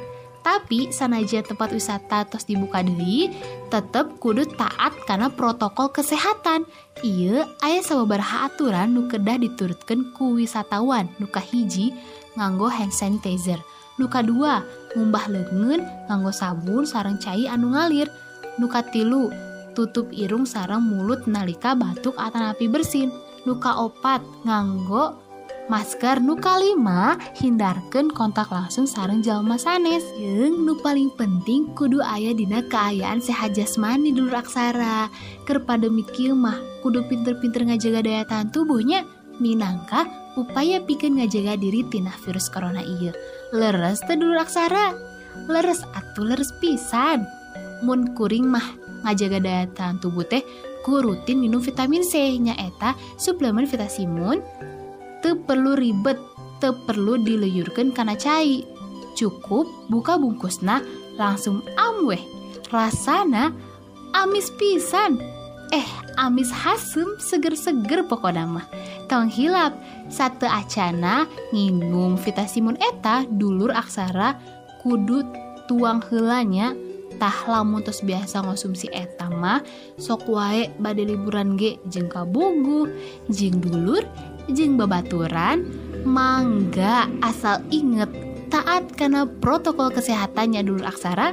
Tapi 0.44 0.92
sanaja 0.92 1.40
tempat 1.44 1.72
wisata 1.72 2.28
tos 2.28 2.44
dibuka 2.48 2.84
diri, 2.84 3.32
tetep 3.72 4.20
kudu 4.20 4.48
taat 4.56 4.92
karena 5.08 5.32
protokol 5.32 5.92
kesehatan. 5.92 6.68
Iya, 7.04 7.48
ayah 7.64 7.84
sababaraha 7.84 8.52
aturan 8.52 8.92
nu 8.92 9.08
kedah 9.08 9.40
diturutkan 9.40 10.12
ku 10.16 10.36
wisatawan 10.40 11.12
nuka 11.20 11.40
hiji 11.40 11.96
nganggo 12.36 12.68
hand 12.72 12.92
sanitizer. 12.92 13.60
Nuka 14.02 14.26
dua, 14.26 14.66
ngumbah 14.98 15.30
lengan, 15.30 15.82
nganggo 16.10 16.34
sabun 16.34 16.84
sarang 16.90 17.22
cai 17.22 17.46
anu 17.46 17.78
ngalir. 17.78 18.10
Nuka 18.58 18.82
tilu, 18.90 19.30
tutup 19.78 20.10
irung 20.14 20.50
sarang 20.50 20.82
mulut 20.82 21.30
nalika 21.30 21.78
batuk 21.78 22.18
atau 22.18 22.42
napi 22.42 22.66
bersin. 22.66 23.14
Nuka 23.46 23.76
opat, 23.78 24.24
nganggo 24.48 25.24
masker 25.72 26.20
nu 26.20 26.36
kalima 26.36 27.16
hindarkan 27.40 28.12
kontak 28.12 28.52
langsung 28.52 28.84
sarang 28.84 29.24
jalma 29.24 29.56
sanes 29.56 30.04
Yang 30.20 30.60
nu 30.60 30.74
paling 30.84 31.08
penting 31.16 31.72
kudu 31.76 32.04
ayah 32.04 32.36
dina 32.36 32.60
keayaan 32.68 33.24
sehat 33.24 33.56
jasmani 33.56 34.12
dulu 34.12 34.36
aksara 34.36 35.08
Kerpada 35.48 35.88
mikir 35.88 36.36
mah 36.36 36.60
kudu 36.84 37.08
pinter-pinter 37.08 37.64
ngajaga 37.64 38.00
daya 38.04 38.24
tahan 38.28 38.52
tubuhnya 38.52 39.08
minangka 39.40 40.06
upaya 40.36 40.84
bikin 40.84 41.18
ngajaga 41.18 41.56
diri 41.56 41.86
tina 41.88 42.12
virus 42.22 42.52
corona 42.52 42.84
iya 42.84 43.16
leres 43.54 44.02
tedur 44.10 44.34
aksara 44.42 44.98
leres 45.46 45.86
atuh 45.94 46.26
leres 46.26 46.50
pisan. 46.58 47.30
Mun 47.86 48.18
kuring 48.18 48.50
mah 48.50 48.66
ngajaga 49.06 49.40
daya 49.40 49.66
tahan 49.70 50.02
tubuh 50.02 50.26
teh 50.26 50.42
ku 50.82 51.00
rutin 51.00 51.40
minum 51.40 51.62
vitamin 51.62 52.02
C 52.02 52.36
nyaeta 52.42 52.98
suplemen 53.16 53.70
vitasimun 53.70 54.42
te 55.22 55.38
perlu 55.38 55.78
ribet 55.78 56.18
te 56.58 56.74
perlu 56.74 57.22
dileyurkan 57.22 57.94
karena 57.94 58.18
cai. 58.18 58.66
Cukup 59.14 59.70
buka 59.94 60.18
bungkusna 60.18 60.82
langsung 61.22 61.62
amweh 61.78 62.20
rasana 62.74 63.54
amis 64.18 64.50
pisan. 64.58 65.33
Eh 65.72 65.88
amis 66.20 66.50
hasem 66.52 67.16
seger-seger 67.22 68.06
pokoknya 68.10 68.44
mah. 68.44 68.66
Tong 69.08 69.30
hilap 69.30 69.78
satu 70.10 70.50
acana 70.50 71.30
nginum 71.54 72.20
vitasimun 72.20 72.76
eta 72.82 73.24
dulur 73.30 73.72
aksara 73.72 74.36
kudu 74.84 75.24
tuang 75.70 76.04
helanya 76.12 76.76
tah 77.22 77.46
lamun 77.46 77.86
terus 77.86 78.02
biasa 78.02 78.42
ngonsumsi 78.44 78.90
eta 78.92 79.30
mah 79.30 79.62
sok 80.02 80.28
wae 80.28 80.68
badai 80.82 81.14
liburan 81.14 81.56
ge 81.56 81.78
jengka 81.88 82.26
bugu 82.26 82.90
jeng 83.30 83.62
dulur 83.62 84.04
jeng 84.52 84.76
babaturan. 84.76 85.64
Mangga 86.04 87.08
asal 87.24 87.64
inget 87.72 88.12
taat 88.52 88.92
karena 89.00 89.24
protokol 89.24 89.88
kesehatannya 89.90 90.68
dulu 90.68 90.84
aksara 90.84 91.32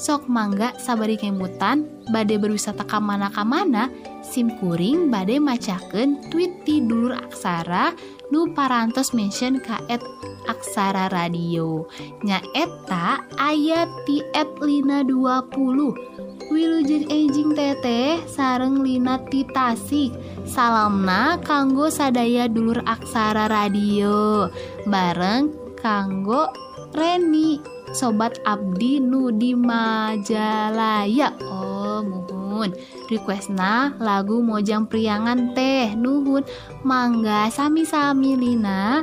sok 0.00 0.24
mangga 0.32 0.72
sabari 0.80 1.20
kemutan 1.20 1.84
bade 2.08 2.40
berwisata 2.40 2.88
kamana-kamana 2.88 3.92
simkuring 4.24 5.12
bade 5.12 5.36
macaken 5.36 6.24
tweet 6.32 6.64
di 6.64 6.80
dulur 6.80 7.12
aksara 7.12 7.92
nu 8.32 8.48
parantos 8.56 9.12
mention 9.12 9.60
kaet 9.60 10.00
aksara 10.48 11.12
radio. 11.12 11.84
Nyaeta 12.24 13.28
ayat 13.36 13.92
ti 14.08 14.24
et 14.32 14.48
lina 14.64 15.04
20 15.04 16.48
Wilujeng 16.50 17.06
ejing 17.06 17.54
teteh 17.54 18.24
sareng 18.26 18.82
lina 18.82 19.22
ti 19.28 19.46
Tasik. 19.46 20.16
Salamna 20.48 21.38
kanggo 21.46 21.86
sadaya 21.92 22.50
dulur 22.50 22.82
aksara 22.88 23.46
radio. 23.46 24.48
Bareng 24.88 25.52
kanggo 25.78 26.50
Reni. 26.90 27.79
Sobat 27.90 28.38
Abdi 28.46 29.02
nu 29.02 29.34
di 29.34 29.50
Majalaya 29.50 31.34
Oh 31.42 32.06
muhun 32.06 32.70
requestna 33.10 33.98
lagu 33.98 34.38
Mojang 34.44 34.86
Priangan 34.86 35.56
teh 35.56 35.92
nuhun. 35.98 36.46
Mangga 36.86 37.50
sami-sami 37.50 38.38
Lina. 38.38 39.02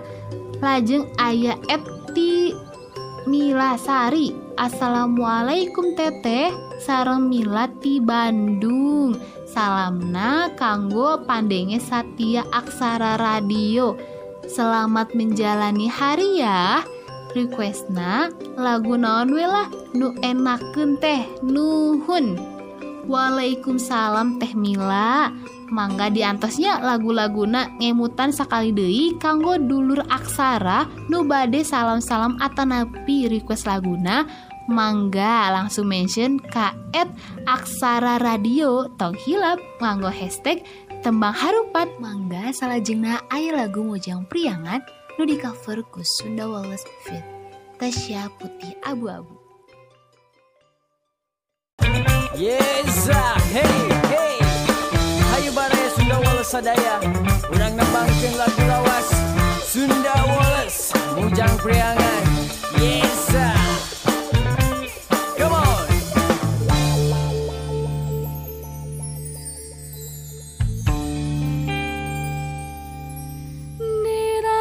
Lajeng 0.64 1.10
ayah 1.20 1.60
Eti 1.68 2.56
Milasari. 3.28 4.32
Assalamualaikum 4.58 5.94
teteh. 5.94 6.50
Sarang 6.82 7.28
Milati 7.28 8.00
Bandung. 8.00 9.20
Salamna 9.46 10.54
kanggo 10.56 11.22
pandenge 11.28 11.82
Satya 11.82 12.48
Aksara 12.54 13.20
Radio. 13.20 13.98
Selamat 14.48 15.12
menjalani 15.12 15.92
hari 15.92 16.40
ya 16.40 16.88
Requestna 17.38 18.34
lagu 18.58 18.98
naon 18.98 19.30
lah? 19.30 19.70
Nu 19.94 20.18
enakeun 20.26 20.98
teh 20.98 21.22
nuhun. 21.46 22.34
Waalaikumsalam 23.06 24.42
Teh 24.42 24.58
Mila. 24.58 25.30
Mangga 25.70 26.10
diantosnya 26.10 26.82
lagu-laguna 26.82 27.78
ngemutan 27.78 28.34
sekali 28.34 28.74
deui 28.74 29.14
kanggo 29.22 29.62
dulur 29.62 30.02
aksara 30.10 30.90
nu 31.14 31.28
bade 31.30 31.62
salam-salam 31.62 32.42
atanapi 32.42 33.30
request 33.30 33.70
laguna. 33.70 34.26
Mangga 34.66 35.54
langsung 35.54 35.86
mention 35.86 36.42
kaet 36.42 37.06
aksara 37.46 38.18
radio 38.18 38.90
tong 38.98 39.14
hilap 39.14 39.62
nganggo 39.78 40.10
hashtag 40.10 40.66
tembang 41.06 41.38
harupat. 41.38 41.86
Mangga 42.02 42.50
salah 42.50 42.82
jengna 42.82 43.22
air 43.30 43.54
lagu 43.54 43.86
mojang 43.86 44.26
priangan 44.26 44.82
nu 45.18 45.26
di 45.26 45.34
cover 45.42 45.82
ku 45.90 46.06
Sunda 46.06 46.46
Wallace 46.46 46.86
Fit. 47.02 47.26
Tasya 47.82 48.30
Putih 48.38 48.78
Abu-Abu. 48.86 49.34
Yes, 52.38 53.10
hey, 53.50 53.78
hey. 54.14 54.38
Hayu 55.34 55.50
bare 55.58 55.90
Sunda 55.98 56.22
Wallace 56.22 56.54
sadaya. 56.54 57.02
Urang 57.50 57.74
nembangkeun 57.74 58.34
lagu 58.38 58.62
lawas 58.70 59.10
Sunda 59.66 60.14
Wallace 60.30 60.94
Mujang 61.18 61.58
Priangan. 61.66 62.24
Yes, 62.78 63.34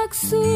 taksu 0.07 0.56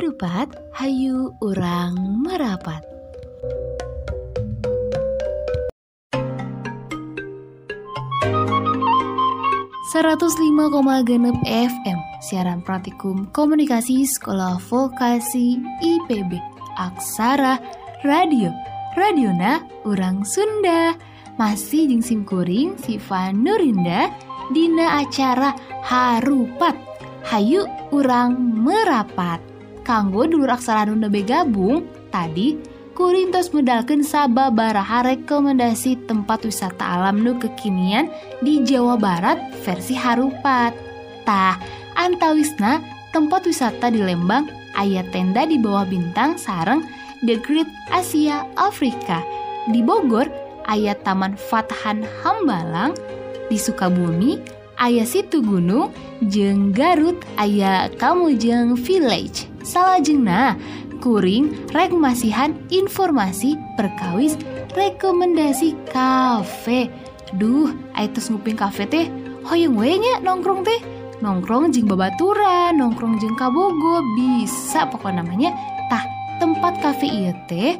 Harupat, 0.00 0.48
hayu 0.80 1.28
urang 1.44 2.24
merapat. 2.24 2.80
genep 11.04 11.36
FM 11.44 12.00
Siaran 12.24 12.64
Praktikum 12.64 13.28
Komunikasi 13.36 14.08
Sekolah 14.08 14.56
Vokasi 14.72 15.60
IPB 15.84 16.40
Aksara 16.80 17.60
Radio 18.00 18.56
Radiona 18.96 19.60
Urang 19.84 20.24
Sunda 20.24 20.96
Masih 21.36 21.92
jeung 21.92 22.00
simkuring 22.00 22.80
Siva 22.80 23.36
Nurinda 23.36 24.08
Dina 24.48 25.04
acara 25.04 25.52
Harupat 25.84 26.88
Hayu 27.28 27.68
urang 27.92 28.40
merapat 28.64 29.49
Kanggo 29.82 30.28
dulur 30.28 30.52
aksara 30.52 30.86
nu 30.86 30.96
nebe 30.96 31.24
gabung 31.26 31.84
Tadi 32.10 32.58
kuring 32.98 33.30
tos 33.32 33.54
medalkeun 33.54 34.02
sababaraha 34.04 35.08
rekomendasi 35.14 36.04
tempat 36.04 36.44
wisata 36.44 37.00
alam 37.00 37.22
nu 37.22 37.38
kekinian 37.38 38.10
di 38.44 38.60
Jawa 38.66 38.98
Barat 38.98 39.40
versi 39.64 39.96
Harupat. 39.96 40.74
Tah, 41.24 41.56
antawisna 41.96 42.82
tempat 43.14 43.46
wisata 43.46 43.88
di 43.88 44.02
Lembang 44.02 44.50
aya 44.76 45.06
tenda 45.08 45.46
di 45.46 45.56
bawah 45.56 45.88
bintang 45.88 46.36
sareng 46.36 46.84
The 47.24 47.38
Great 47.40 47.70
Asia 47.88 48.44
Afrika. 48.58 49.22
Di 49.70 49.80
Bogor 49.84 50.26
aya 50.66 50.96
Taman 51.00 51.36
Fatahan 51.36 52.02
Hambalang, 52.20 52.96
di 53.46 53.56
Sukabumi 53.60 54.40
aya 54.80 55.04
Situ 55.04 55.44
Gunung, 55.44 55.92
jeung 56.26 56.72
Garut 56.72 57.20
aya 57.36 57.92
Kamujeng 58.00 58.76
Village. 58.76 59.49
Salajengna 59.60 60.56
kuring 61.04 61.52
rek 61.76 61.92
masihan 61.92 62.56
informasi 62.72 63.60
perkawis 63.76 64.36
rekomendasi 64.72 65.76
kafe. 65.92 66.88
Duh 67.36 67.68
aitus 67.92 68.32
nguping 68.32 68.56
kafe 68.56 68.88
teh? 68.88 69.06
Hoyong 69.44 69.76
we 69.76 70.00
nya 70.00 70.20
nongkrong 70.24 70.64
teh? 70.64 70.80
Nongkrong 71.20 71.76
jeng 71.76 71.84
babaturan 71.84 72.80
nongkrong 72.80 73.20
jeng 73.20 73.36
kabogo 73.36 74.00
bisa. 74.16 74.88
Pokok 74.88 75.12
namanya 75.12 75.52
tah 75.92 76.08
tempat 76.40 76.80
kafe 76.80 77.08
ieu 77.08 77.36
teh 77.44 77.76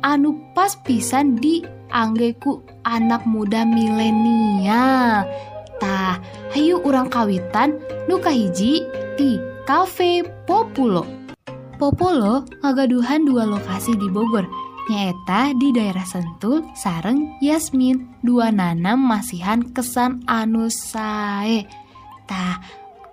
anu 0.00 0.32
pas 0.56 0.72
pisan 0.80 1.36
di 1.36 1.60
anggeku 1.92 2.64
anak 2.88 3.28
muda 3.28 3.68
milenial. 3.68 5.28
Tah 5.76 6.16
hayu 6.56 6.80
urang 6.80 7.12
kawitan 7.12 7.76
nu 8.08 8.16
kahiji 8.16 8.80
ti 9.20 9.36
kafe 9.68 10.24
populo 10.48 11.17
Popolo 11.78 12.42
ngagaduhan 12.58 13.22
dua 13.22 13.46
lokasi 13.46 13.94
di 13.94 14.10
Bogor, 14.10 14.42
nyaeta 14.90 15.54
di 15.54 15.70
daerah 15.70 16.02
Sentul 16.02 16.66
sareng 16.74 17.38
Yasmin 17.38 18.18
dua 18.18 18.50
nanam 18.50 18.98
masihan 18.98 19.62
kesan 19.62 20.26
anu 20.26 20.66
sae. 20.74 21.62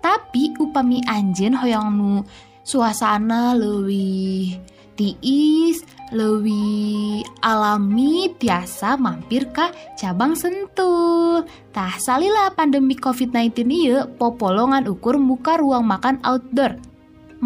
Tapi 0.01 0.57
upami 0.57 1.05
anjen 1.05 1.53
hoyong 1.53 1.93
nu 1.93 2.25
suasana 2.65 3.53
leuwih 3.53 4.57
tiis, 4.97 5.85
leuwih 6.09 7.21
alami 7.45 8.33
tiasa 8.33 8.97
mampir 8.97 9.45
ka 9.53 9.69
cabang 9.93 10.33
Sentul. 10.33 11.45
Tah, 11.69 12.01
salila 12.01 12.49
pandemi 12.57 12.97
COVID-19 12.97 13.61
ieu 13.69 14.09
popolongan 14.17 14.89
ukur 14.89 15.21
muka 15.21 15.61
ruang 15.61 15.85
makan 15.85 16.17
outdoor 16.25 16.94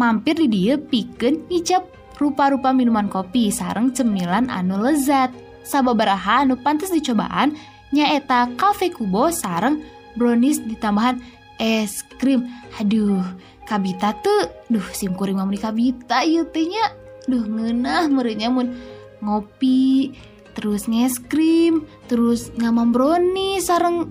mampir 0.00 0.32
di 0.40 0.48
dia 0.48 0.80
pikeun 0.80 1.44
ngicap 1.52 1.84
rupa-rupa 2.16 2.72
minuman 2.72 3.12
kopi 3.12 3.52
sareng 3.52 3.92
cemilan 3.92 4.48
anu 4.48 4.80
lezat. 4.80 5.28
Sababaraha 5.60 6.48
anu 6.48 6.56
pantas 6.56 6.88
dicobaan 6.88 7.52
nyaeta 7.92 8.48
kafe 8.56 8.88
kubo 8.88 9.28
sareng 9.28 9.84
brownies 10.16 10.64
ditambahan 10.64 11.20
es 11.60 12.00
krim. 12.16 12.48
Aduh, 12.80 13.20
kabita 13.68 14.16
tuh, 14.24 14.48
duh 14.72 14.88
sim 14.96 15.12
kuring 15.12 15.36
meuli 15.36 15.60
kabita 15.60 16.24
ieu 16.24 16.48
teh 16.48 16.64
nya. 16.64 16.96
Duh 17.28 17.44
ngeunah 17.44 18.08
merenya 18.08 18.48
mun 18.48 18.72
ngopi, 19.20 20.16
terus 20.56 20.88
nges 20.88 21.20
krim, 21.28 21.84
terus 22.08 22.48
ngamam 22.56 22.88
brownies 22.88 23.68
sareng 23.68 24.08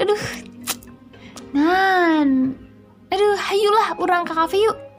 aduh. 0.00 0.24
Nan. 1.54 2.56
Aduh, 3.10 3.36
hayulah 3.36 4.00
urang 4.00 4.24
ka 4.24 4.32
kafe 4.32 4.64
yuk. 4.64 4.89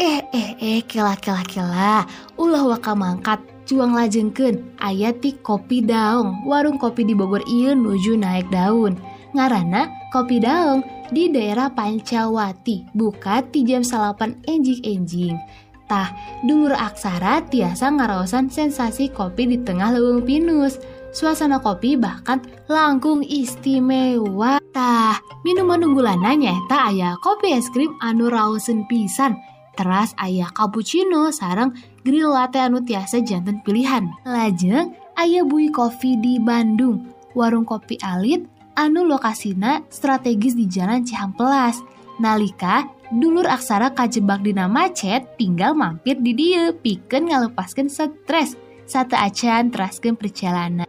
Eh, 0.00 0.24
eh, 0.32 0.56
eh, 0.56 0.80
kela, 0.88 1.12
kela, 1.20 1.44
kela. 1.44 2.08
Ulah 2.40 2.64
waka 2.72 2.96
mangkat, 2.96 3.36
juang 3.68 3.92
lajengkeun. 3.92 4.80
Aya 4.80 5.12
ti 5.12 5.36
kopi 5.36 5.84
daong, 5.84 6.48
warung 6.48 6.80
kopi 6.80 7.04
di 7.04 7.12
Bogor 7.12 7.44
ieu 7.44 7.76
nuju 7.76 8.16
naik 8.16 8.48
daun. 8.48 8.96
Ngarana 9.36 9.92
kopi 10.08 10.40
daong 10.40 10.80
di 11.12 11.28
daerah 11.28 11.68
Pancawati, 11.68 12.88
buka 12.96 13.44
ti 13.52 13.60
jam 13.60 13.84
salapan 13.84 14.40
enjing-enjing. 14.48 15.36
Tah, 15.84 16.08
dulur 16.48 16.72
aksara 16.72 17.44
tiasa 17.52 17.92
ngaraosan 17.92 18.48
sensasi 18.48 19.12
kopi 19.12 19.52
di 19.52 19.60
tengah 19.60 19.92
leuweung 19.92 20.24
pinus. 20.24 20.80
Suasana 21.12 21.60
kopi 21.60 22.00
bahkan 22.00 22.40
langkung 22.72 23.20
istimewa. 23.20 24.64
Tah, 24.72 25.20
minuman 25.44 25.84
unggulanna 25.84 26.32
nyaeta 26.32 26.88
aya 26.88 27.20
kopi 27.20 27.52
es 27.52 27.68
krim 27.68 27.92
anu 28.00 28.32
raoseun 28.32 28.88
pisan. 28.88 29.36
teras 29.80 30.12
ayah 30.20 30.52
cappuccino 30.52 31.32
sarang 31.32 31.72
grill 32.04 32.36
latte 32.36 32.60
anu 32.60 32.84
tiasa 32.84 33.24
jantan 33.24 33.64
pilihan. 33.64 34.12
Lajeng 34.28 34.92
ayah 35.16 35.48
bui 35.48 35.72
kopi 35.72 36.20
di 36.20 36.36
Bandung. 36.36 37.08
Warung 37.32 37.64
kopi 37.64 37.96
alit 38.04 38.44
anu 38.76 39.08
lokasina 39.08 39.80
strategis 39.88 40.52
di 40.52 40.68
Jalan 40.68 41.08
Cihampelas. 41.08 41.80
Nalika 42.20 42.84
dulur 43.08 43.48
aksara 43.48 43.96
kajebak 43.96 44.44
dina 44.44 44.68
macet 44.68 45.24
tinggal 45.40 45.72
mampir 45.72 46.20
di 46.20 46.36
dia 46.36 46.76
piken 46.76 47.32
ngalepaskan 47.32 47.88
stres. 47.88 48.60
Satu 48.84 49.16
acan 49.16 49.72
teraskan 49.72 50.18
perjalanan. 50.20 50.84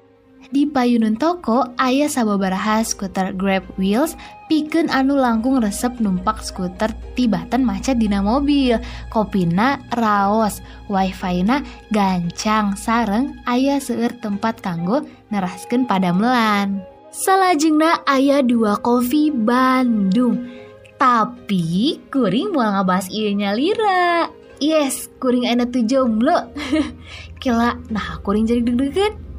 di 0.52 0.68
payunun 0.68 1.16
toko 1.16 1.72
ayah 1.80 2.12
sababaraha 2.12 2.84
skuter 2.84 3.32
Grab 3.40 3.64
Wheels 3.80 4.20
pikeun 4.52 4.92
anu 4.92 5.16
langkung 5.16 5.64
resep 5.64 5.96
numpak 6.04 6.44
skuter 6.44 6.92
tibatan 7.16 7.64
macet 7.64 7.96
dina 7.98 8.20
mobil. 8.20 8.76
Kopina 9.08 9.80
raos, 9.96 10.60
wifi 10.92 11.48
na 11.48 11.64
gancang 11.96 12.76
sareng 12.76 13.40
ayah 13.48 13.80
seueur 13.80 14.12
tempat 14.20 14.60
kanggo 14.60 15.08
neraskeun 15.32 15.88
padamelan. 15.88 16.84
Salajengna 17.16 18.04
ayah 18.08 18.44
dua 18.44 18.76
kopi 18.84 19.32
Bandung. 19.32 20.52
Tapi 21.00 21.98
kuring 22.12 22.54
mau 22.54 22.68
ngabahas 22.68 23.10
ieunya 23.10 23.56
Lira. 23.56 24.30
Yes, 24.62 25.10
kuring 25.18 25.50
enak 25.50 25.74
tuh 25.74 25.82
jomblo. 25.88 26.54
Kila, 27.42 27.74
nah 27.90 28.22
kuring 28.22 28.46
jadi 28.46 28.62
deg-degan. 28.62 29.31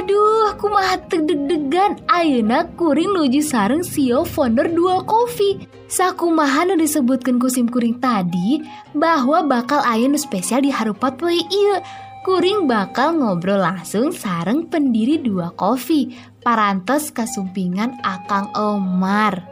Aduh, 0.00 0.48
aku 0.48 0.72
mah 0.72 0.96
deg-degan. 1.12 2.00
Ayeuna 2.08 2.64
kuring 2.72 3.12
nuju 3.12 3.44
sareng 3.44 3.84
sio 3.84 4.24
founder 4.24 4.72
dua 4.72 5.04
kopi. 5.04 5.60
Sakumaha 5.92 6.64
nu 6.64 6.80
disebutkeun 6.80 7.36
ku 7.36 7.52
sim 7.52 7.68
kuring 7.68 8.00
tadi 8.00 8.64
bahwa 8.96 9.44
bakal 9.44 9.84
aya 9.84 10.08
nu 10.08 10.16
spesial 10.16 10.64
di 10.64 10.72
harupat 10.72 11.20
poe 11.20 11.36
ieu. 11.36 11.84
Kuring 12.24 12.64
bakal 12.64 13.20
ngobrol 13.20 13.60
langsung 13.60 14.08
sareng 14.08 14.72
pendiri 14.72 15.20
dua 15.20 15.52
kopi. 15.52 16.16
Parantos 16.40 17.12
kasumpingan 17.12 18.00
Akang 18.00 18.48
Omar. 18.56 19.44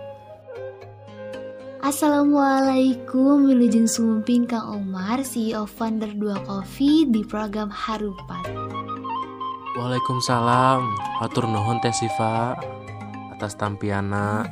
Assalamualaikum 1.85 3.53
Wilujeng 3.53 3.85
Sumping 3.85 4.49
Kang 4.49 4.81
Omar 4.81 5.21
CEO 5.29 5.69
founder 5.69 6.09
2 6.17 6.49
Coffee 6.49 7.05
di 7.05 7.21
program 7.21 7.69
Harupat 7.69 8.78
Waalaikumsalam. 9.79 10.83
Hatur 11.23 11.47
nuhun 11.47 11.79
Teh 11.79 11.95
Siva 11.95 12.59
atas 13.31 13.55
tampiana. 13.55 14.51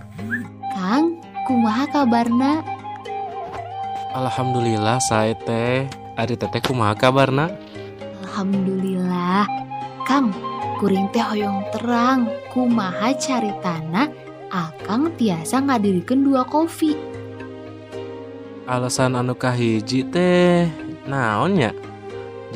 Kang, 0.71 1.19
kumaha 1.51 1.91
kabarna? 1.91 2.63
Alhamdulillah 4.15 5.03
saya 5.03 5.35
teh. 5.35 5.91
Ari 6.15 6.39
teteh 6.39 6.63
kumaha 6.63 6.95
kabarna? 6.95 7.51
Alhamdulillah 8.23 9.45
Kang, 10.07 10.31
kuring 10.81 11.13
teh 11.13 11.21
hoyong 11.21 11.61
terang 11.73 12.29
Kumaha 12.53 13.13
caritana 13.17 14.09
Akang 14.49 15.13
tiasa 15.21 15.61
ngadirikeun 15.61 16.25
dua 16.25 16.45
kopi 16.49 16.97
Alasan 18.65 19.13
anu 19.17 19.37
kahiji 19.37 20.09
teh 20.09 20.73
naonnya? 21.05 21.77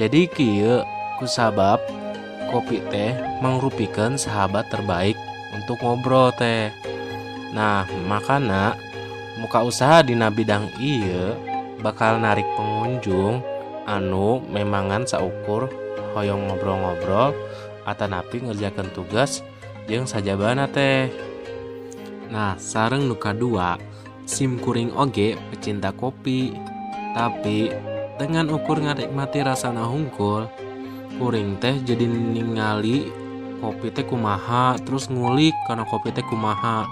Jadi 0.01 0.25
kieu 0.33 0.81
kusabab 1.21 2.00
kopi 2.51 2.83
teh 2.91 3.15
mangrupikeun 3.39 4.19
sahabat 4.19 4.67
terbaik 4.69 5.15
untuk 5.55 5.79
ngobrol 5.81 6.35
teh. 6.35 6.75
Nah, 7.55 7.87
makana 8.07 8.75
muka 9.39 9.63
usaha 9.63 10.03
dina 10.03 10.29
bidang 10.29 10.69
ieu 10.83 11.39
bakal 11.81 12.19
narik 12.19 12.47
pengunjung 12.59 13.41
anu 13.89 14.43
memangan 14.51 15.09
saukur 15.09 15.71
hoyong 16.13 16.51
ngobrol-ngobrol 16.51 17.33
atanapi 17.89 18.45
ngerjakan 18.45 18.91
tugas 18.93 19.41
jeung 19.87 20.05
sajabana 20.05 20.67
teh. 20.67 21.09
Nah, 22.31 22.55
sareng 22.59 23.11
nuka 23.11 23.35
dua 23.35 23.79
sim 24.31 24.63
kuring 24.63 24.95
oge 24.95 25.35
pecinta 25.51 25.91
kopi 25.91 26.55
tapi 27.11 27.75
dengan 28.15 28.47
ukur 28.55 28.79
nganikmati 28.79 29.43
rasana 29.43 29.83
hungkul 29.91 30.47
kuring 31.19 31.59
teh 31.59 31.81
jadi 31.83 32.07
ningali 32.07 33.11
kopi 33.59 33.91
teh 33.91 34.07
kumaha 34.07 34.79
terus 34.81 35.11
ngulik 35.11 35.57
karena 35.67 35.83
kopi 35.89 36.15
teh 36.15 36.25
kumaha. 36.25 36.87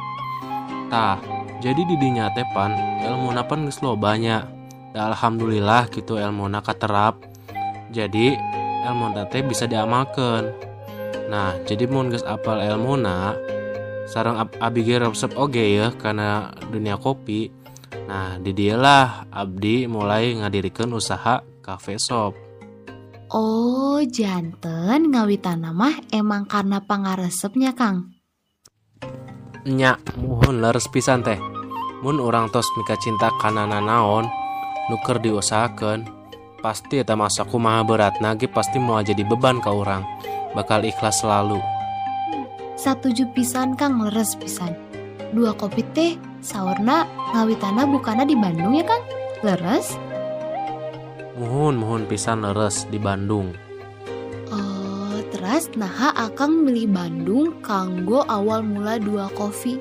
Tah 0.89 1.21
jadi 1.61 1.85
didinya 1.85 2.33
teh 2.33 2.47
pan 2.57 2.75
ilmu 3.05 3.37
pan 3.47 3.69
geus 3.69 3.85
lobanya. 3.85 4.49
Da 4.97 5.13
alhamdulillah 5.13 5.93
gitu 5.93 6.17
ilmu 6.17 6.49
katerap. 6.65 7.21
Jadi 7.93 8.35
ilmu 8.89 9.15
teh 9.29 9.45
bisa 9.45 9.69
diamalkan 9.69 10.67
nah 11.29 11.53
jadi 11.69 11.85
mun 11.85 12.09
geus 12.09 12.25
apal 12.25 12.57
ilmu 12.57 12.97
sarang 14.09 14.41
ab 14.41 14.49
abdi 14.65 14.81
ge 14.81 14.97
resep 14.97 15.37
oge 15.37 15.77
ya 15.77 15.93
karena 15.93 16.57
dunia 16.73 16.97
kopi. 16.97 17.53
Nah 18.09 18.41
di 18.41 18.57
dialah 18.57 19.29
abdi 19.29 19.85
mulai 19.85 20.33
ngadirikan 20.41 20.89
usaha 20.97 21.45
cafe 21.61 22.01
shop 22.01 22.48
Oh, 23.29 24.01
janten 24.09 25.13
ngawitan 25.13 25.61
mah 25.77 26.01
emang 26.09 26.49
karena 26.49 26.81
pangaresepnya 26.81 27.77
Kang? 27.77 28.17
Nya 29.69 30.01
muhun 30.17 30.65
leres 30.65 30.89
pisan 30.89 31.21
teh. 31.21 31.37
Mun 32.01 32.25
orang 32.25 32.49
tos 32.49 32.65
mika 32.81 32.97
cinta 32.97 33.29
kanana 33.37 33.85
naon 33.85 34.25
nuker 34.89 35.21
diusahakan 35.21 36.09
pasti 36.65 37.05
eta 37.05 37.13
masa 37.21 37.45
kumaha 37.45 37.85
berat 37.85 38.17
nage 38.25 38.49
pasti 38.49 38.81
mau 38.81 39.05
jadi 39.05 39.21
beban 39.29 39.61
ke 39.61 39.69
orang 39.69 40.09
bakal 40.57 40.81
ikhlas 40.81 41.21
selalu 41.21 41.61
Satuju 42.81 43.35
pisan 43.37 43.77
Kang 43.77 44.01
leres 44.09 44.39
pisan. 44.41 44.73
Dua 45.37 45.53
kopi 45.53 45.85
teh 45.93 46.17
saurna 46.41 47.05
ngawitana 47.37 47.85
bukana 47.85 48.25
di 48.25 48.39
Bandung 48.39 48.73
ya 48.73 48.89
Kang? 48.89 49.05
Leres? 49.45 50.08
Muhun 51.39 51.79
muhun 51.79 52.03
pisan 52.11 52.43
leres 52.43 52.83
di 52.91 52.99
Bandung. 52.99 53.55
Oh, 54.51 55.23
teras 55.31 55.71
naha 55.79 56.11
akang 56.19 56.67
milih 56.67 56.91
Bandung 56.91 57.55
kanggo 57.63 58.27
awal 58.27 58.67
mula 58.67 58.99
dua 58.99 59.31
kopi. 59.39 59.79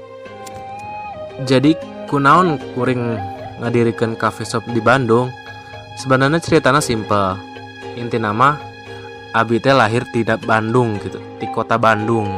Jadi 1.50 1.74
kunaon 2.06 2.62
kuring 2.78 3.18
ngadirikan 3.58 4.14
cafe 4.14 4.46
shop 4.46 4.62
di 4.70 4.78
Bandung? 4.78 5.34
Sebenarnya 5.98 6.38
ceritanya 6.38 6.78
simple 6.78 7.34
inti 7.98 8.22
nama 8.22 8.54
Abi 9.34 9.58
teh 9.58 9.74
lahir 9.74 10.06
tidak 10.14 10.46
Bandung 10.46 11.02
gitu 11.02 11.18
di 11.42 11.50
kota 11.50 11.82
Bandung. 11.82 12.38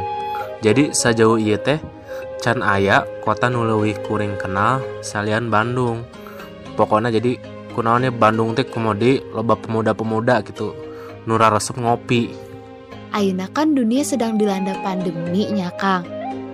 Jadi 0.64 0.96
sejauh 0.96 1.36
iya 1.40 1.60
teh 1.60 1.80
can 2.40 2.64
aya 2.64 3.04
kota 3.24 3.52
nulewih 3.52 4.00
kuring 4.08 4.40
kenal 4.40 4.80
salian 5.04 5.52
Bandung. 5.52 6.08
Pokoknya 6.80 7.12
jadi 7.12 7.59
kunaonnya 7.80 8.12
Bandung 8.12 8.60
teh 8.60 8.68
komodi 8.68 9.24
loba 9.32 9.56
pemuda-pemuda 9.56 10.44
gitu 10.44 10.76
nura 11.24 11.48
resep 11.48 11.80
ngopi. 11.80 12.28
Ayeuna 13.16 13.48
kan 13.56 13.72
dunia 13.72 14.04
sedang 14.04 14.36
dilanda 14.36 14.76
pandemi 14.84 15.48
nya 15.48 15.72
Kang. 15.80 16.04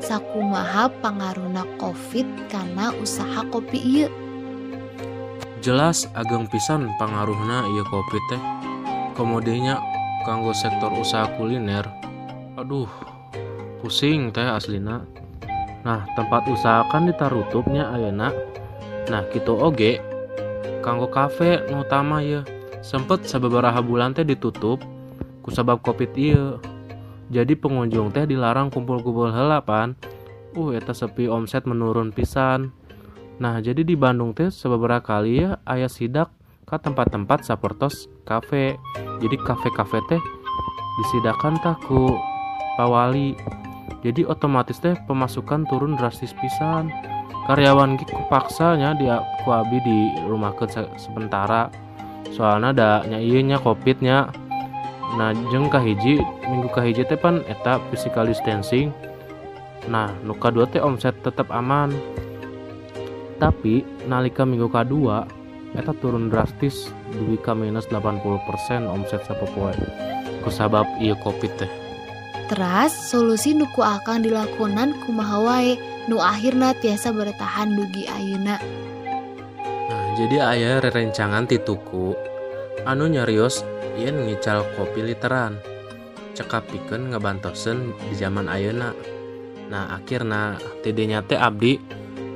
Sakumaha 0.05 0.85
pangaruna 1.01 1.65
covid 1.81 2.29
karena 2.53 2.93
usaha 3.01 3.41
kopi 3.49 3.81
iya 3.81 4.07
jelas 5.65 6.05
ageng 6.13 6.45
pisan 6.45 6.93
pengaruhna 7.01 7.65
iya 7.73 7.83
kopi 7.89 8.21
teh. 8.29 8.41
Komodinya 9.17 9.81
kanggo 10.29 10.53
sektor 10.53 10.93
usaha 10.93 11.25
kuliner. 11.41 11.89
Aduh 12.53 12.85
pusing 13.81 14.29
teh 14.29 14.45
aslina. 14.45 15.01
Nah 15.81 16.05
tempat 16.13 16.45
usaha 16.53 16.85
kan 16.93 17.09
ditarutupnya 17.09 17.89
ayeuna. 17.97 18.29
Nah 19.09 19.25
gitu 19.33 19.57
oge 19.57 19.97
kanggo 20.85 21.09
kafe 21.09 21.65
nu 21.71 21.85
utama 21.85 22.21
ya 22.21 22.45
sempet 22.85 23.25
sababaraha 23.25 23.81
bulan 23.81 24.13
teh 24.13 24.25
ditutup 24.27 24.81
kusabab 25.41 25.81
covid 25.81 26.11
iya 26.13 26.61
jadi 27.33 27.57
pengunjung 27.57 28.13
teh 28.13 28.29
dilarang 28.29 28.69
kumpul-kumpul 28.69 29.33
heula 29.33 29.61
pan. 29.65 29.97
Uh 30.53 30.71
eta 30.77 30.93
sepi 30.93 31.25
omset 31.25 31.65
menurun 31.65 32.13
pisan. 32.13 32.69
Nah 33.41 33.59
jadi 33.59 33.81
di 33.81 33.97
Bandung 33.97 34.37
teh 34.37 34.53
sababaraha 34.53 35.01
kali 35.01 35.41
ya 35.41 35.57
aya 35.65 35.89
sidak 35.89 36.29
ke 36.69 36.77
tempat-tempat 36.77 37.41
sapertos 37.43 38.07
kafe. 38.29 38.77
Jadi 39.19 39.35
kafe-kafe 39.41 39.99
teh 40.05 40.21
disidakan 41.01 41.57
tah 41.59 41.75
ku 41.81 42.13
pawali 42.77 43.33
jadi 44.05 44.21
otomatis 44.29 44.77
teh 44.77 44.93
pemasukan 45.09 45.65
turun 45.65 45.97
drastis 45.97 46.33
pisan. 46.37 46.93
Karyawan 47.45 47.97
gitu 48.01 48.13
paksanya 48.29 48.97
dia 48.97 49.21
ku 49.45 49.53
abi 49.53 49.81
di 49.81 49.97
rumah 50.29 50.53
ke 50.53 50.65
sementara. 50.97 51.73
Soalnya 52.33 52.69
ada 52.73 52.89
nya 53.05 53.17
iya 53.21 53.41
nya 53.41 53.57
covidnya. 53.61 54.29
Nah 55.17 55.33
jeng 55.53 55.69
kahiji 55.69 56.21
minggu 56.49 56.69
kahiji 56.73 57.05
teh 57.05 57.17
pan 57.17 57.45
eta 57.45 57.81
physical 57.89 58.29
distancing. 58.29 58.89
Nah 59.89 60.09
nu 60.25 60.37
kadua 60.37 60.65
teh 60.69 60.81
omset 60.81 61.13
tetap 61.21 61.49
aman. 61.53 61.93
Tapi 63.37 63.85
nalika 64.09 64.45
minggu 64.45 64.69
kedua 64.69 65.25
eta 65.77 65.93
turun 65.97 66.29
drastis 66.29 66.89
dugi 67.13 67.37
ka 67.41 67.51
minus 67.53 67.85
80% 67.91 68.21
omset 68.85 69.21
sapopoe 69.27 69.75
kusabab 70.41 70.87
iya 71.03 71.17
covid 71.19 71.51
teh 71.59 71.84
Teras 72.45 72.93
solusi 72.93 73.57
nuku 73.57 73.81
akan 73.81 74.21
dilakonan 74.21 74.93
kumaha 75.01 75.41
wae 75.41 75.81
nu 76.05 76.21
akhirna 76.21 76.77
tiasa 76.77 77.09
bertahan 77.09 77.73
dugi 77.73 78.05
ayeuna. 78.05 78.61
Nah, 79.89 80.05
jadi 80.13 80.53
ayah 80.53 80.77
rerencangan 80.77 81.49
ti 81.49 81.57
tuku 81.57 82.13
anu 82.85 83.09
nyarios 83.09 83.65
yen 83.97 84.29
ngical 84.29 84.61
kopi 84.77 85.01
literan. 85.01 85.57
Cekapikeun 86.37 87.17
ngabantosen 87.17 87.97
di 88.05 88.13
zaman 88.13 88.45
ayeuna. 88.45 88.93
Nah, 89.73 89.97
akhirna 89.97 90.61
tidenya 90.85 91.25
teh 91.25 91.41
abdi 91.41 91.81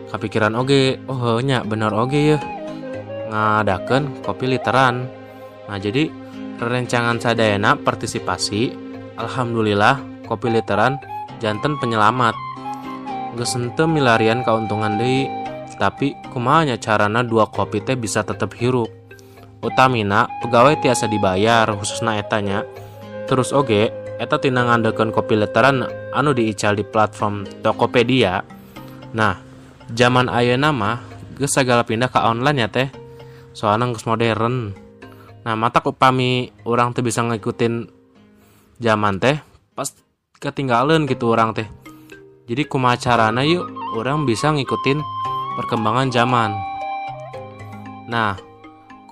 kapikiran 0.10 0.58
oge, 0.58 0.98
oh 1.06 1.38
nya 1.38 1.62
bener 1.62 1.94
oge 1.94 2.34
ya. 2.34 2.42
Ngadakeun 3.30 4.26
kopi 4.26 4.58
literan. 4.58 5.06
Nah, 5.70 5.78
jadi 5.78 6.10
rerencangan 6.58 7.22
sadayana 7.22 7.78
partisipasi 7.78 8.89
Alhamdulillah 9.20 10.00
kopi 10.24 10.48
literan 10.48 10.96
jantan 11.44 11.76
penyelamat. 11.76 12.32
Geus 13.36 13.52
henteu 13.52 13.84
milarian 13.84 14.48
kauntungan 14.48 14.96
deui 14.96 15.28
tapi 15.76 16.16
kumanya 16.32 16.80
carana 16.80 17.24
dua 17.24 17.48
kopi 17.52 17.84
teh 17.84 18.00
bisa 18.00 18.24
tetap 18.24 18.56
hirup. 18.56 18.88
Utamina 19.60 20.32
pegawai 20.40 20.80
tiasa 20.80 21.12
dibayar 21.12 21.68
khususna 21.76 22.16
etanya. 22.16 22.64
Terus 23.28 23.52
oge 23.52 23.92
eta 24.20 24.40
tina 24.40 24.64
ngandeukeun 24.64 25.12
kopi 25.12 25.36
literan 25.36 25.84
anu 26.16 26.32
diical 26.32 26.80
di 26.80 26.88
platform 26.88 27.44
Tokopedia. 27.60 28.40
Nah 29.12 29.36
zaman 29.92 30.32
ayeuna 30.32 30.72
mah 30.72 31.04
geus 31.36 31.60
sagala 31.60 31.84
pindah 31.84 32.08
ke 32.08 32.20
online 32.24 32.64
ya 32.64 32.70
teh. 32.72 32.88
Soalnya 33.52 33.92
geus 33.92 34.08
modern. 34.08 34.72
Nah 35.44 35.56
mata 35.60 35.84
upami 35.84 36.56
orang 36.64 36.96
tuh 36.96 37.04
bisa 37.04 37.20
ngikutin 37.20 37.99
zaman 38.80 39.20
teh 39.20 39.38
pas 39.76 39.92
ketinggalan 40.40 41.04
gitu 41.04 41.36
orang 41.36 41.52
teh. 41.52 41.68
Jadi 42.48 42.66
kumaha 42.66 42.96
carana 42.98 43.44
yuk 43.44 43.68
orang 43.94 44.24
bisa 44.24 44.50
ngikutin 44.50 45.04
perkembangan 45.60 46.10
zaman. 46.10 46.56
Nah 48.08 48.40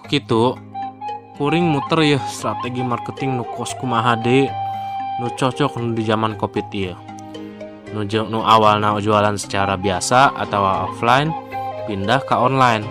gitu 0.07 0.55
kuring 1.36 1.68
muter 1.68 2.01
ya 2.01 2.20
strategi 2.32 2.82
marketing 2.82 3.38
nu 3.38 3.45
kos 3.45 3.76
kumaha 3.78 4.15
de 4.18 4.47
nu 5.20 5.28
cocok 5.36 5.78
nu 5.78 5.93
di 5.93 6.01
zaman 6.07 6.39
covid 6.39 6.65
ya 6.72 6.95
nu, 7.91 8.07
nu 8.07 8.39
awal 8.41 8.80
nu 8.80 8.97
jualan 9.03 9.36
secara 9.36 9.76
biasa 9.76 10.34
atau 10.34 10.89
offline 10.89 11.30
pindah 11.86 12.24
ke 12.24 12.34
online. 12.34 12.88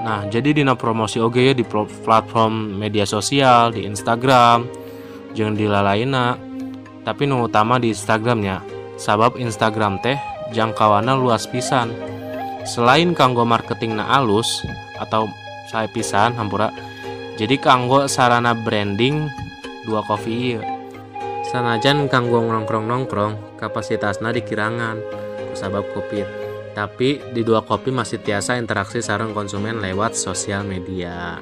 Nah 0.00 0.24
jadi 0.30 0.54
dina 0.54 0.78
promosi 0.78 1.18
oge 1.18 1.42
ya 1.42 1.52
di 1.52 1.66
platform 2.06 2.78
media 2.78 3.02
sosial 3.04 3.74
di 3.74 3.82
Instagram 3.82 4.83
jangan 5.34 5.58
dilalaina 5.58 6.38
tapi 7.04 7.28
nu 7.28 7.44
utama 7.44 7.76
di 7.76 7.92
Instagramnya 7.92 8.64
sabab 8.96 9.36
Instagram 9.36 10.00
teh 10.00 10.16
jangkauannya 10.54 11.14
luas 11.18 11.44
pisan. 11.50 11.92
Selain 12.64 13.12
kanggo 13.12 13.44
marketing 13.44 14.00
na 14.00 14.08
alus 14.08 14.64
atau 14.96 15.28
saya 15.68 15.84
pisan 15.92 16.32
hampura 16.32 16.72
jadi 17.36 17.60
kanggo 17.60 18.08
sarana 18.08 18.56
branding 18.56 19.28
dua 19.84 20.00
kopi 20.06 20.56
ieu. 20.56 20.62
sanajan 21.44 22.08
kanggo 22.08 22.40
nongkrong 22.40 22.88
nongkrong 22.88 23.60
kapasitasna 23.60 24.32
dikirangan 24.32 24.96
kusabab 25.52 25.84
covid. 25.92 26.24
Tapi 26.72 27.22
di 27.30 27.46
dua 27.46 27.62
kopi 27.62 27.94
masih 27.94 28.18
tiasa 28.18 28.58
interaksi 28.58 28.98
sareng 28.98 29.30
konsumen 29.30 29.78
lewat 29.78 30.18
sosial 30.18 30.66
media 30.66 31.38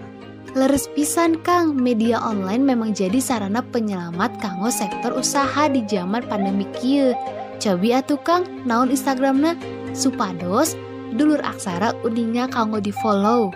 Leres 0.53 0.85
pisan 0.93 1.41
Kang, 1.41 1.73
media 1.73 2.21
online 2.21 2.61
memang 2.61 2.93
jadi 2.93 3.17
sarana 3.25 3.65
penyelamat 3.65 4.37
kanggo 4.37 4.69
sektor 4.69 5.17
usaha 5.17 5.65
di 5.73 5.81
zaman 5.89 6.21
pandemi 6.29 6.69
kieu. 6.77 7.17
Cobi 7.57 7.97
atuh 7.97 8.21
Kang, 8.21 8.45
naon 8.69 8.93
Instagramna? 8.93 9.57
Supados, 9.97 10.77
dulur 11.17 11.41
aksara 11.41 11.97
uninga 12.05 12.53
kanggo 12.53 12.85
di 12.85 12.93
follow. 13.01 13.49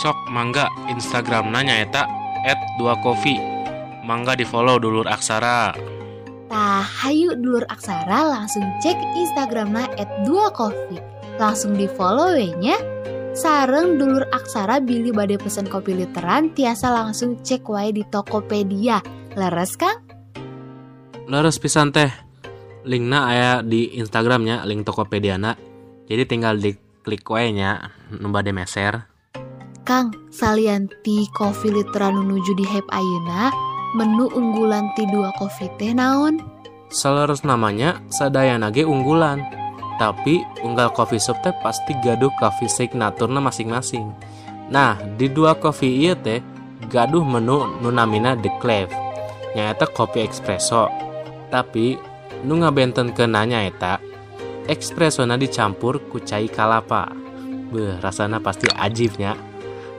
sok 0.00 0.16
mangga 0.32 0.72
Instagram 0.88 1.52
nanya 1.52 1.84
eta 1.84 2.08
at 2.48 2.56
dua 2.80 2.96
kopi 3.04 3.36
mangga 4.00 4.32
di 4.32 4.46
follow 4.46 4.80
dulur 4.80 5.04
aksara 5.04 5.76
Tah, 6.48 6.84
hayu 6.84 7.36
dulur 7.36 7.64
aksara 7.68 8.28
langsung 8.28 8.64
cek 8.84 8.96
Instagramna 9.16 9.88
at 9.96 10.04
2 10.28 10.52
coffee. 10.52 11.00
Langsung 11.40 11.80
di 11.80 11.88
follow 11.88 12.36
nya. 12.36 12.76
Sareng 13.32 13.96
dulur 13.96 14.28
aksara 14.28 14.78
Billy 14.84 15.08
bade 15.08 15.40
pesen 15.40 15.64
kopi 15.64 15.96
literan 15.96 16.52
tiasa 16.52 16.92
langsung 16.92 17.40
cek 17.40 17.64
wae 17.64 17.90
di 17.90 18.04
Tokopedia. 18.04 19.00
Leres 19.32 19.80
Kang? 19.80 20.12
leres 21.32 21.56
pisan 21.56 21.94
teh 21.94 22.10
linkna 22.82 23.30
aya 23.30 23.52
di 23.62 23.94
Instagramnya 23.96 24.66
link 24.66 24.82
Tokopedia 24.82 25.38
jadi 26.04 26.22
tinggal 26.26 26.58
diklik 26.58 27.24
wae 27.30 27.54
nya 27.54 27.94
nu 28.12 28.28
bade 28.28 28.50
meser 28.50 29.06
Kang, 29.82 30.14
salian 30.30 30.86
ti 31.02 31.26
kopi 31.34 31.72
literan 31.74 32.14
nu 32.14 32.22
nuju 32.22 32.54
di 32.54 32.62
hype 32.62 32.86
ayeuna, 32.94 33.50
menu 33.98 34.30
unggulan 34.30 34.94
ti 34.94 35.02
dua 35.10 35.34
kopi 35.34 35.66
teh 35.74 35.90
naon? 35.90 36.38
Seleres 36.86 37.42
namanya 37.42 37.98
sadayana 38.06 38.70
ge 38.70 38.86
unggulan 38.86 39.42
tapi 40.02 40.42
unggal 40.66 40.90
coffee 40.90 41.22
shop 41.22 41.38
teh 41.46 41.54
pasti 41.62 41.94
gaduh 42.02 42.34
coffee 42.42 42.66
signaturna 42.66 43.38
masing-masing. 43.38 44.10
Nah 44.66 44.98
di 45.14 45.30
dua 45.30 45.54
coffee 45.54 45.94
ieu 45.94 46.18
teh 46.18 46.42
gaduh 46.90 47.22
menu 47.22 47.78
nu 47.78 47.94
namina 47.94 48.34
The 48.34 48.50
Cleve 48.58 48.90
nyaeta 49.54 49.86
kopi 49.86 50.26
espresso 50.26 50.90
tapi 51.54 51.94
nu 52.42 52.58
ngabenten 52.58 53.14
ke 53.14 53.30
nanya 53.30 53.62
eta 53.62 54.02
espresso 54.66 55.22
na 55.22 55.38
dicampur 55.38 56.02
ku 56.10 56.18
cai 56.18 56.50
kalapa. 56.50 57.14
Beuh, 57.72 57.96
rasana 58.02 58.42
pasti 58.42 58.66
ajibnya 58.74 59.38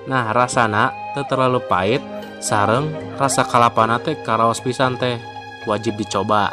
nah 0.03 0.35
rasana 0.35 0.91
teu 1.15 1.23
terlalu 1.23 1.63
pahit 1.63 2.03
sareng 2.43 2.91
rasa 3.15 3.47
kalapana 3.47 4.03
teh 4.03 4.19
karaos 4.19 4.59
pisan 4.59 4.99
teh 4.99 5.15
wajib 5.63 5.95
dicoba. 5.95 6.51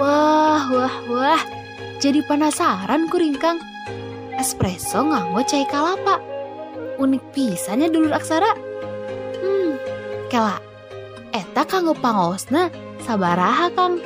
Wah, 0.00 0.64
wah, 0.72 0.94
wah. 1.12 1.59
Jadi 2.00 2.24
penasaran 2.24 3.12
kuring 3.12 3.36
Kang. 3.36 3.60
Espresso 4.40 5.04
nganggo 5.04 5.44
cai 5.44 5.68
kalapa. 5.68 6.16
Unik 6.96 7.36
pisannya 7.36 7.92
dulur 7.92 8.16
aksara. 8.16 8.56
Hmm, 9.40 9.76
kela. 10.32 10.56
Eta 11.30 11.68
kanggo 11.68 11.92
pangaosna 11.92 12.72
sabaraha 13.04 13.68
Kang? 13.76 14.00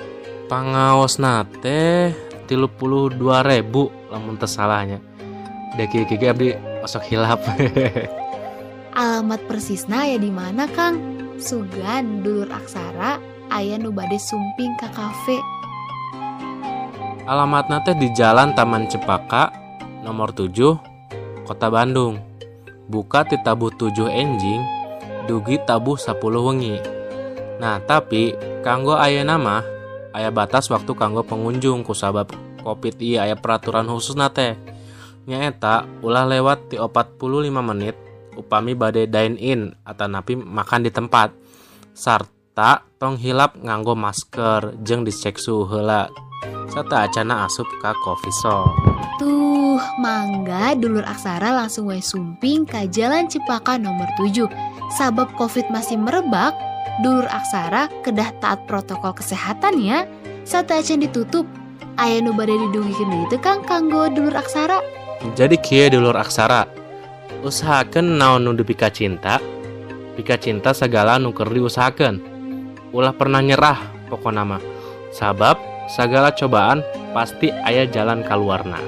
pangaos 0.45 1.17
nate 1.17 2.13
tilu 2.45 2.69
puluh 2.69 3.09
dua 3.09 3.41
ribu 3.41 3.89
lamun 4.13 4.37
teu 4.37 4.49
salahnya 4.49 5.01
deki 5.75 6.05
kiki 6.05 6.27
abdi 6.29 6.49
osok 6.85 7.05
hilap 7.09 7.41
Alamat 8.95 9.43
persisna 9.51 10.07
ya 10.07 10.23
di 10.23 10.31
mana 10.31 10.71
Kang? 10.71 10.95
Sugan 11.43 12.23
dulur 12.23 12.47
aksara 12.47 13.19
aya 13.51 13.75
nu 13.75 13.91
bade 13.91 14.23
sumping 14.23 14.79
ka 14.79 14.87
kafe. 14.95 15.43
Alamat 17.25 17.73
nate 17.73 17.97
di 17.97 18.13
Jalan 18.13 18.53
Taman 18.53 18.85
Cepaka 18.85 19.49
nomor 20.05 20.37
7 20.37 20.53
Kota 21.49 21.73
Bandung 21.73 22.21
buka 22.85 23.25
ti 23.25 23.41
tabuh 23.41 23.73
7 23.73 24.13
enjing 24.13 24.61
dugi 25.25 25.57
tabuh 25.65 25.97
10 25.97 26.21
wengi. 26.21 26.77
Nah, 27.57 27.81
tapi 27.81 28.37
kanggo 28.61 28.93
aya 29.01 29.25
nama 29.25 29.65
aya 30.13 30.29
batas 30.29 30.69
waktu 30.69 30.93
kanggo 30.93 31.25
pengunjung 31.25 31.81
kusabab 31.81 32.29
Covid 32.61 33.01
iya 33.01 33.25
aya 33.29 33.37
peraturan 33.41 33.89
khusus 33.89 34.17
teh. 34.37 34.57
Nyaeta 35.25 35.89
ulah 36.05 36.29
lewat 36.29 36.69
ti 36.69 36.77
45 36.77 37.17
menit 37.65 37.97
upami 38.37 38.77
bade 38.77 39.09
dine 39.09 39.41
in 39.41 39.73
atau 39.81 40.05
napi 40.05 40.37
makan 40.37 40.85
di 40.85 40.93
tempat. 40.93 41.33
Sarta 41.97 42.85
tong 43.01 43.17
hilap 43.17 43.57
nganggo 43.57 43.97
masker 43.97 44.77
jeung 44.85 45.09
dicek 45.09 45.41
suhu 45.41 45.65
heula. 45.73 46.13
Serta 46.75 47.07
acana 47.07 47.47
asup 47.47 47.71
ka 47.79 47.95
coffee 48.03 48.35
shop. 48.43 48.67
Tuh, 49.23 49.79
mangga 50.03 50.75
dulur 50.75 51.07
aksara 51.07 51.55
langsung 51.55 51.87
wae 51.87 52.03
sumping 52.03 52.67
ke 52.67 52.91
Jalan 52.91 53.31
Cepaka 53.31 53.79
nomor 53.79 54.11
7. 54.19 54.51
Sabab 54.99 55.31
COVID 55.39 55.71
masih 55.71 55.95
merebak, 56.03 56.51
dulur 57.07 57.31
aksara 57.31 57.87
kedah 58.03 58.35
taat 58.43 58.67
protokol 58.67 59.15
kesehatan 59.15 59.79
ya. 59.79 60.03
Acan 60.51 60.99
ditutup. 60.99 61.47
Aya 61.95 62.19
nu 62.19 62.35
bade 62.35 62.59
didugikeun 62.59 63.07
deui 63.07 63.27
teu 63.31 63.39
Kang 63.39 63.63
kanggo 63.63 64.11
dulur 64.11 64.35
aksara. 64.35 64.83
Jadi 65.39 65.55
kieu 65.63 65.95
dulur 65.95 66.19
aksara. 66.19 66.67
Usahakeun 67.47 68.19
naon 68.19 68.51
nu 68.51 68.51
pika 68.67 68.91
cinta. 68.91 69.39
Pika 70.19 70.35
cinta 70.43 70.75
segala 70.75 71.23
nu 71.23 71.31
keur 71.31 71.55
diusahakeun. 71.55 72.19
Ulah 72.91 73.15
pernah 73.15 73.39
nyerah 73.39 73.79
pokona 74.11 74.43
mah. 74.43 74.63
Sabab 75.15 75.74
segala 75.91 76.33
cobaan 76.33 76.81
pasti 77.13 77.53
aya 77.65 77.85
jalan 77.89 78.25
keluarna. 78.27 78.79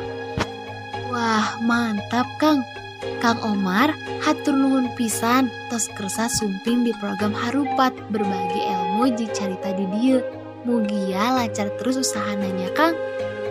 Wah, 1.13 1.57
mantap 1.65 2.27
Kang. 2.37 2.61
Kang 3.17 3.41
Omar, 3.41 3.97
hatur 4.21 4.53
nuhun 4.53 4.93
pisan 4.93 5.49
tos 5.73 5.89
kersa 5.97 6.29
sumping 6.29 6.85
di 6.85 6.93
program 7.01 7.33
Harupat 7.33 7.97
berbagi 8.13 8.61
ilmu 8.69 9.09
jeung 9.17 9.33
carita 9.33 9.73
di 9.73 9.89
dieu. 9.97 10.21
Mugia 10.67 11.33
lancar 11.33 11.73
terus 11.81 11.97
usahananya 11.97 12.69
Kang. 12.77 12.93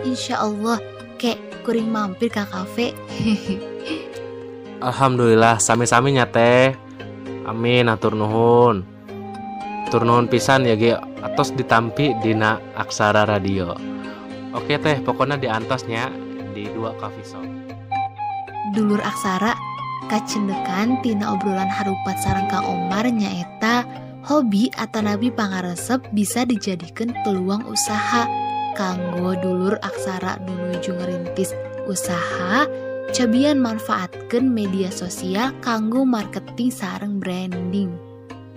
Insya 0.06 0.38
Allah, 0.44 0.78
kek 1.18 1.40
kuring 1.66 1.90
mampir 1.90 2.30
ke 2.30 2.44
kafe. 2.46 2.94
Alhamdulillah 4.86 5.58
sami-sami 5.58 6.14
nya 6.14 6.28
teh. 6.28 6.76
Amin 7.48 7.90
atur 7.90 8.14
nuhun. 8.14 8.84
Nuhun 9.96 10.28
pisan 10.28 10.68
ya 10.68 10.76
ge 10.76 10.92
atos 11.26 11.50
ditampi 11.50 12.14
dina 12.22 12.62
Aksara 12.78 13.26
Radio. 13.26 13.74
Oke 14.54 14.78
teh, 14.78 15.02
pokoknya 15.02 15.36
diantosnya 15.36 16.08
di 16.54 16.70
dua 16.70 16.94
coffee 16.96 17.26
shop. 17.26 17.44
Dulur 18.72 19.02
aksara, 19.02 19.52
kacendekan 20.06 21.02
tina 21.02 21.34
obrolan 21.34 21.68
harupat 21.68 22.16
sarang 22.22 22.46
Kang 22.46 22.64
Omar 22.64 23.04
nyaeta 23.10 23.84
hobi 24.24 24.70
atau 24.74 25.02
nabi 25.02 25.28
pangaresep 25.34 26.02
bisa 26.14 26.46
dijadikan 26.46 27.10
peluang 27.26 27.66
usaha. 27.66 28.24
Kanggo 28.78 29.34
dulur 29.40 29.80
aksara 29.82 30.36
nunuju 30.44 30.94
ngerintis 30.94 31.52
usaha, 31.88 32.68
cobian 33.12 33.56
manfaatkan 33.56 34.46
media 34.46 34.92
sosial 34.92 35.52
kanggo 35.64 36.04
marketing 36.04 36.68
sareng 36.68 37.16
branding. 37.16 38.05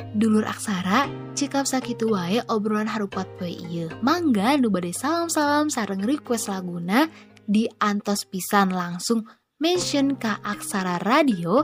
Dulur 0.09 0.41
aksara, 0.41 1.05
cikap 1.37 1.69
sakitu 1.69 2.09
wae 2.09 2.41
obrolan 2.49 2.89
harupat 2.89 3.29
poe 3.37 3.45
ieu. 3.45 3.93
Mangga 4.01 4.57
nu 4.57 4.73
bade 4.73 4.89
salam-salam 4.89 5.69
sareng 5.69 6.01
request 6.01 6.49
laguna 6.49 7.05
di 7.45 7.69
antos 7.77 8.25
pisan 8.25 8.73
langsung 8.73 9.29
mention 9.61 10.17
ka 10.17 10.41
aksara 10.41 10.97
radio 11.05 11.61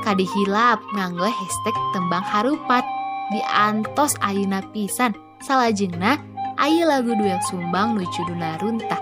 kadihilap 0.00 0.80
nganggo 0.96 1.28
hashtag 1.28 1.76
tembang 1.92 2.24
harupat. 2.24 2.84
Di 3.28 3.44
antos 3.44 4.16
ayuna 4.24 4.64
pisan. 4.72 5.12
Salajengna 5.44 6.16
ayu 6.56 6.88
lagu 6.88 7.12
duel 7.12 7.40
sumbang 7.52 7.92
nu 7.92 8.08
judulna 8.08 8.56
runtah. 8.56 9.00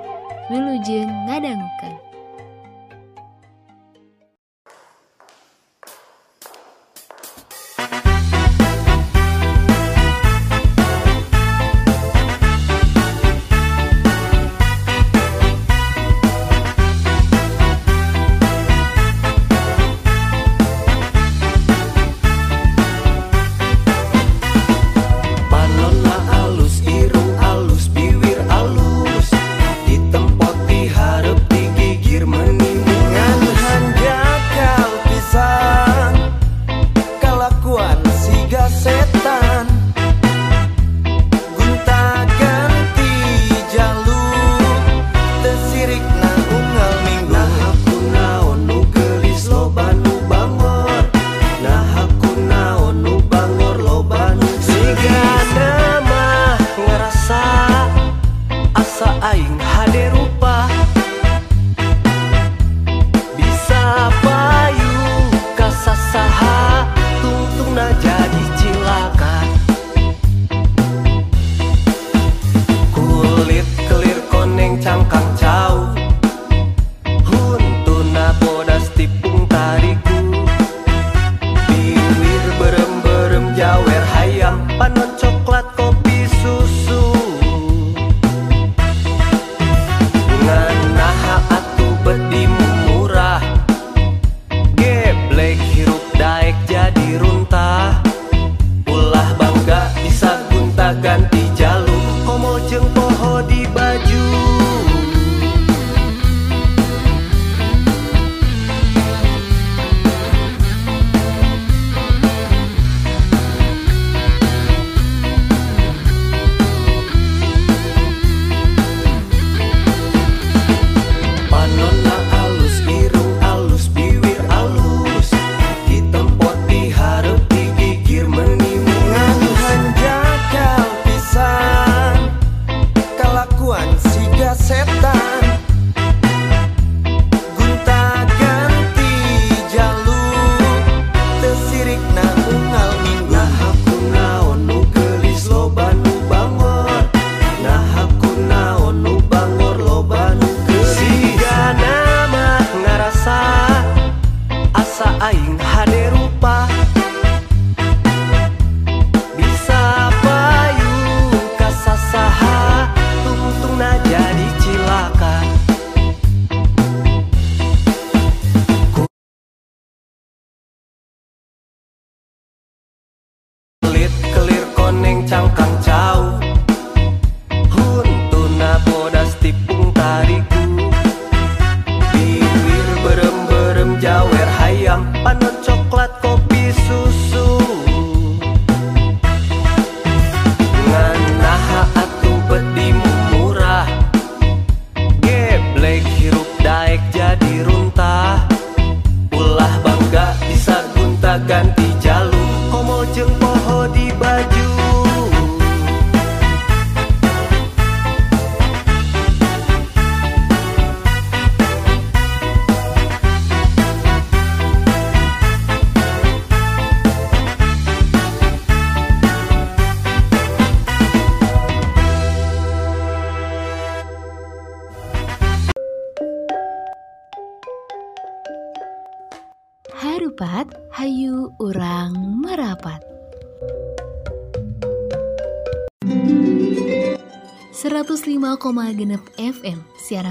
Wilujeng 0.51 1.31
ngadangukeun 1.31 2.10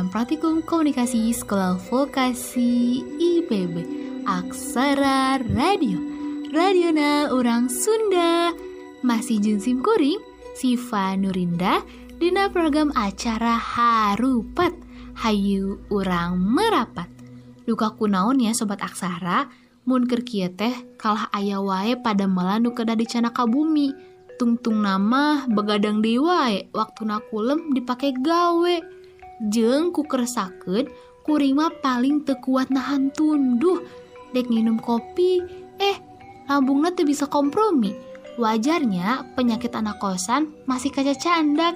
Praktikum 0.10 0.66
Komunikasi 0.66 1.30
Sekolah 1.30 1.78
Vokasi 1.78 2.98
IPB 3.22 3.76
Aksara 4.26 5.38
Radio. 5.54 6.02
Radiona 6.50 7.30
Urang 7.30 7.70
Sunda. 7.70 8.50
Masih 9.06 9.38
Junsim 9.38 9.86
Kuring 9.86 10.18
Siva 10.58 11.14
Nurinda 11.14 11.86
Dina 12.18 12.50
program 12.50 12.90
acara 12.98 13.54
Harupat. 13.62 14.74
Hayu 15.14 15.78
Urang 15.94 16.42
Merapat. 16.42 17.06
Duka 17.70 17.94
kunaon 17.94 18.42
ya 18.42 18.58
Sobat 18.58 18.82
Aksara. 18.82 19.46
Mun 19.86 20.10
kieu 20.10 20.50
teh 20.50 20.74
kalah 20.98 21.30
aya 21.30 21.62
wae 21.62 21.94
pada 22.02 22.26
melanu 22.26 22.74
kedah 22.74 22.98
di 22.98 23.06
canaka 23.06 23.46
bumi. 23.46 23.94
Tungtung 24.42 24.82
nama 24.82 25.46
begadang 25.46 26.02
dewa 26.02 26.50
waktu 26.74 27.02
nakulem 27.06 27.78
dipakai 27.78 28.18
gawe 28.18 28.99
jeng 29.48 29.96
kuring 29.96 30.92
kurima 31.24 31.72
paling 31.80 32.28
tekuat 32.28 32.74
nahan 32.74 33.14
tunduh. 33.16 33.80
Dek 34.36 34.52
minum 34.52 34.78
kopi 34.78 35.42
eh 35.80 35.98
lambungnya 36.50 36.94
tuh 36.94 37.06
bisa 37.08 37.26
kompromi. 37.32 37.96
Wajarnya 38.40 39.36
penyakit 39.36 39.76
anak 39.76 40.00
kosan 40.00 40.56
masih 40.64 40.96
kaca 40.96 41.12
candak 41.12 41.76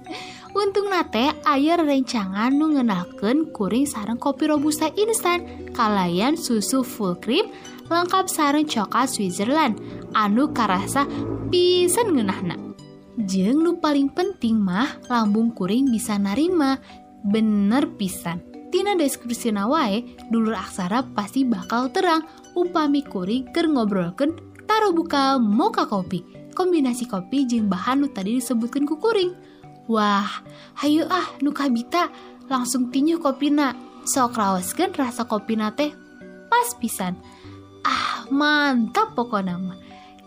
untung 0.60 0.86
nate 0.86 1.34
air 1.42 1.82
rencangan 1.82 2.54
nu 2.54 2.78
ngenalkan 2.78 3.50
kuring 3.50 3.90
sarang 3.90 4.14
kopi 4.14 4.46
robusta 4.46 4.86
instan 4.94 5.68
kalayan 5.74 6.38
susu 6.38 6.86
full 6.86 7.18
cream 7.18 7.50
lengkap 7.90 8.30
sarang 8.30 8.64
coklat 8.66 9.10
Switzerland. 9.10 9.78
Anu 10.14 10.54
karasa 10.54 11.04
pisan 11.50 12.16
ngenahna 12.16 12.65
jeng 13.26 13.60
nu 13.60 13.76
paling 13.82 14.08
penting 14.08 14.56
mah 14.56 15.02
lambung 15.10 15.50
kuring 15.50 15.90
bisa 15.90 16.14
narima. 16.16 16.78
Bener 17.26 17.90
pisan. 17.98 18.38
Tina 18.70 18.94
deskripsi 18.94 19.50
wae, 19.50 20.06
dulur 20.30 20.54
aksara 20.54 21.02
pasti 21.14 21.42
bakal 21.42 21.90
terang 21.90 22.22
upami 22.54 23.02
kuring 23.02 23.50
ker 23.50 23.66
ngobrolkeun 23.66 24.38
taruh 24.70 24.94
buka 24.94 25.38
moka 25.42 25.90
kopi. 25.90 26.22
Kombinasi 26.54 27.10
kopi 27.10 27.44
jeung 27.50 27.66
bahan 27.66 28.06
nu 28.06 28.08
tadi 28.14 28.38
disebutkan 28.38 28.86
ku 28.86 28.96
kuring. 29.02 29.34
Wah, 29.90 30.26
hayu 30.78 31.06
ah 31.10 31.26
nu 31.42 31.50
kabita 31.50 32.10
langsung 32.46 32.94
tinju 32.94 33.18
kopina. 33.18 33.74
Sok 34.06 34.38
raoskeun 34.38 34.94
rasa 34.94 35.26
kopina 35.26 35.74
teh 35.74 35.90
pas 36.46 36.68
pisan. 36.78 37.18
Ah, 37.82 38.22
mantap 38.30 39.18
pokona 39.18 39.58
mah. 39.58 39.78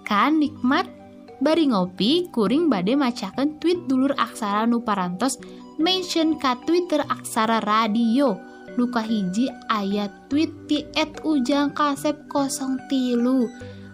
Kan 0.03 0.43
nikmat 0.43 0.98
Bari 1.39 1.71
ngopi 1.71 2.27
kuring 2.35 2.67
bade 2.67 2.99
macakan 2.99 3.63
tweet 3.63 3.87
dulur 3.87 4.11
aksara 4.19 4.67
nu 4.67 4.83
parantos 4.83 5.39
mention 5.79 6.35
ka 6.35 6.59
Twitter 6.67 6.99
aksara 7.07 7.63
radio. 7.63 8.35
Luka 8.75 8.99
hiji 8.99 9.47
ayat 9.71 10.11
tweet 10.27 10.51
ti 10.67 10.83
et 10.99 11.23
ujang 11.23 11.71
kasep 11.71 12.27
kosong 12.27 12.75
tilu. 12.91 13.47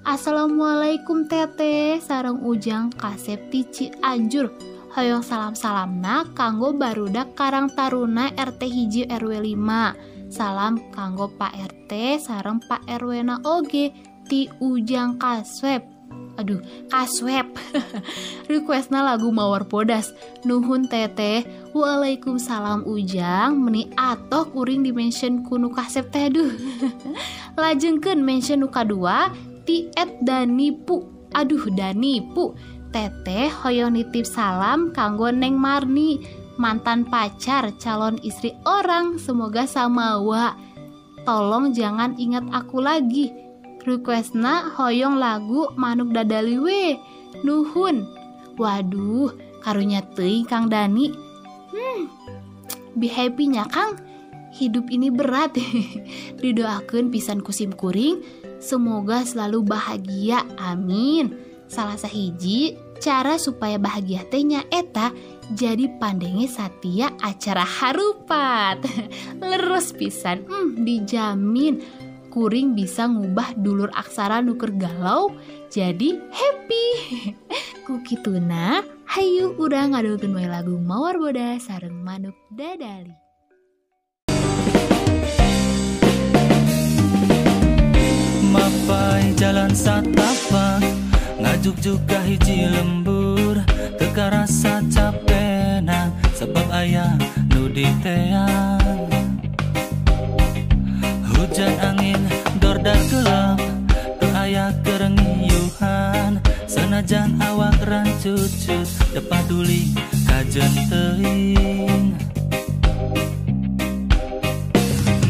Assalamualaikum 0.06 1.26
teteh 1.30 2.02
sarang 2.02 2.42
ujang 2.42 2.90
kasep 2.94 3.50
ti 3.54 3.66
Cianjur. 3.66 4.50
Hoyong 4.94 5.26
salam-salamna 5.26 6.34
kanggo 6.38 6.72
barudak 6.74 7.34
Karang 7.34 7.74
Taruna 7.74 8.30
RT 8.34 8.62
hiji 8.66 9.02
RW 9.10 9.54
5. 9.58 10.34
Salam 10.34 10.82
kanggo 10.94 11.30
Pak 11.30 11.54
RT 11.54 12.22
sarang 12.22 12.58
Pak 12.62 12.86
RW 12.90 13.22
na 13.22 13.38
oge 13.46 13.94
ti 14.30 14.50
ujang 14.62 15.22
kasep. 15.22 15.95
Aduh 16.36 16.60
kasweb 16.92 17.48
requestna 18.52 19.04
lagu 19.04 19.32
mawar 19.32 19.68
podas. 19.68 20.12
Nuhun 20.44 20.88
teteh 20.88 21.44
waalaikumsalam 21.72 22.86
ujang. 22.88 23.60
Meni 23.60 23.92
atoh 23.96 24.48
kuring 24.52 24.84
di 24.84 24.92
mention 24.92 25.44
kunu 25.48 25.72
kasep 25.72 26.12
teh 26.12 26.32
duh 26.32 26.52
lajengkeun 27.62 28.22
mention 28.22 28.64
nu 28.64 28.70
kadua 28.70 29.32
ti 29.64 29.90
et 29.96 30.22
danipu 30.22 31.08
aduh 31.32 31.68
danipu 31.74 32.56
teteh 32.92 33.52
hoyong 33.52 34.00
nitip 34.00 34.24
salam 34.24 34.96
kanggo 34.96 35.28
neng 35.32 35.60
marni 35.60 36.24
mantan 36.56 37.04
pacar 37.08 37.76
calon 37.80 38.20
istri 38.24 38.56
orang. 38.64 39.20
Semoga 39.20 39.68
samawa 39.68 40.56
tolong 41.26 41.74
jangan 41.74 42.14
ingat 42.16 42.46
aku 42.54 42.80
lagi 42.80 43.45
requestna 43.86 44.74
hoyong 44.76 45.22
lagu 45.22 45.72
manuk 45.78 46.12
dadaliwe. 46.12 46.98
Nuhun. 47.46 48.10
Waduh 48.58 49.32
karunya 49.62 50.02
teuing 50.14 50.46
Kang 50.46 50.70
Dani. 50.70 51.14
Hmm, 51.74 52.10
be 52.98 53.10
happynya 53.10 53.66
Kang. 53.70 53.98
Hidup 54.56 54.88
ini 54.90 55.12
berat. 55.12 55.58
Didoakan 56.42 57.12
pisan 57.12 57.44
kusim 57.46 57.76
kuring. 57.76 58.24
Semoga 58.58 59.22
selalu 59.22 59.68
bahagia. 59.68 60.42
Amin. 60.58 61.36
Salah 61.66 62.00
sahiji 62.00 62.78
cara 63.04 63.36
supaya 63.36 63.76
bahagia 63.76 64.24
tehnya 64.32 64.64
eta 64.72 65.12
jadi 65.54 65.92
pandenge 66.00 66.48
Satya 66.50 67.12
acara 67.20 67.62
harupat. 67.62 68.82
Lerus 69.44 69.92
pisan 69.92 70.48
hmm, 70.48 70.88
dijamin. 70.88 72.05
Kuring 72.36 72.76
bisa 72.76 73.08
ngubah 73.08 73.56
dulur 73.56 73.88
aksara 73.96 74.44
nuker 74.44 74.76
galau 74.76 75.32
jadi 75.72 76.20
happy. 76.36 76.88
Kukituna 77.88 78.84
hayu 79.08 79.56
udah 79.56 79.96
ngadulkeun 79.96 80.36
wae 80.36 80.52
lagu 80.52 80.76
mawar 80.76 81.16
boda 81.16 81.56
sareng 81.64 81.96
manuk 82.04 82.36
dadali. 82.52 83.16
Mapai 88.52 89.36
jalan 89.36 89.76
satapak 89.76 90.80
Ngajuk 91.36 91.76
juga 91.84 92.24
hiji 92.24 92.72
lembur 92.72 93.60
Teka 94.00 94.32
rasa 94.32 94.80
capena 94.88 96.08
Sebab 96.32 96.72
ayah 96.72 97.20
nu 97.52 97.68
diteang 97.68 98.85
Hujan 101.56 101.80
angin 101.80 102.20
dordar 102.60 103.00
gelap 103.08 103.56
Teu 104.20 104.28
aya 104.36 104.76
kerengiuhan. 104.84 106.44
Sanajan 106.68 107.40
awak 107.40 107.80
rancucut 107.80 108.84
Depaduli 109.16 109.96
kajen 110.28 110.68
teuing 110.92 112.12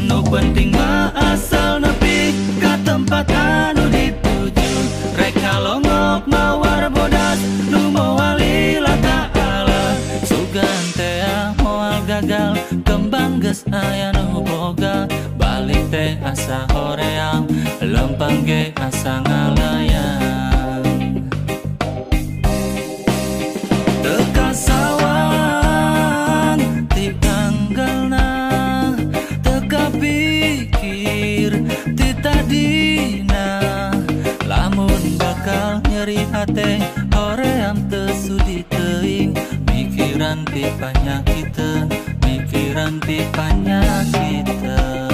Nu 0.02 0.18
penting 0.26 0.74
mah 0.74 1.14
asal 1.14 1.78
nepi 1.78 2.34
ka 2.58 2.74
tempat 2.82 3.30
anu 3.30 3.86
dituju 3.86 4.70
Reka 5.14 5.62
longok 5.62 6.26
mawar 6.26 6.90
bodas 6.90 7.38
nu 7.70 7.94
mawali 7.94 8.82
ta'ala. 8.82 9.94
Sugan 10.26 10.84
tea 10.98 11.54
moal 11.62 12.02
gagal 12.02 12.58
kembang 12.82 13.38
geus 13.38 13.62
aya 13.70 14.10
nu 14.10 14.42
boga 14.42 15.06
Teh 15.86 16.18
asa 16.18 16.66
horeang 16.74 17.46
lempang 17.78 18.42
ge 18.42 18.74
asa 18.74 19.22
ngalayang 19.22 20.82
Teka 24.02 24.50
sawang 24.50 26.58
ti 26.90 27.14
tanggalna 27.22 28.26
Teka 29.46 29.94
pikir 29.94 31.54
ti 31.94 32.08
tadina 32.18 33.62
Lamun 34.42 35.14
bakal 35.22 35.86
nyeri 35.86 36.26
hate 36.34 36.82
Hoream 37.14 37.86
tesudi 37.86 38.66
teuing. 38.74 39.38
Mikiran 39.70 40.42
ti 40.50 40.66
panyakiteun 40.82 41.86
Mikiran 42.26 42.98
ti 43.06 43.22
panyakiteun 43.30 45.05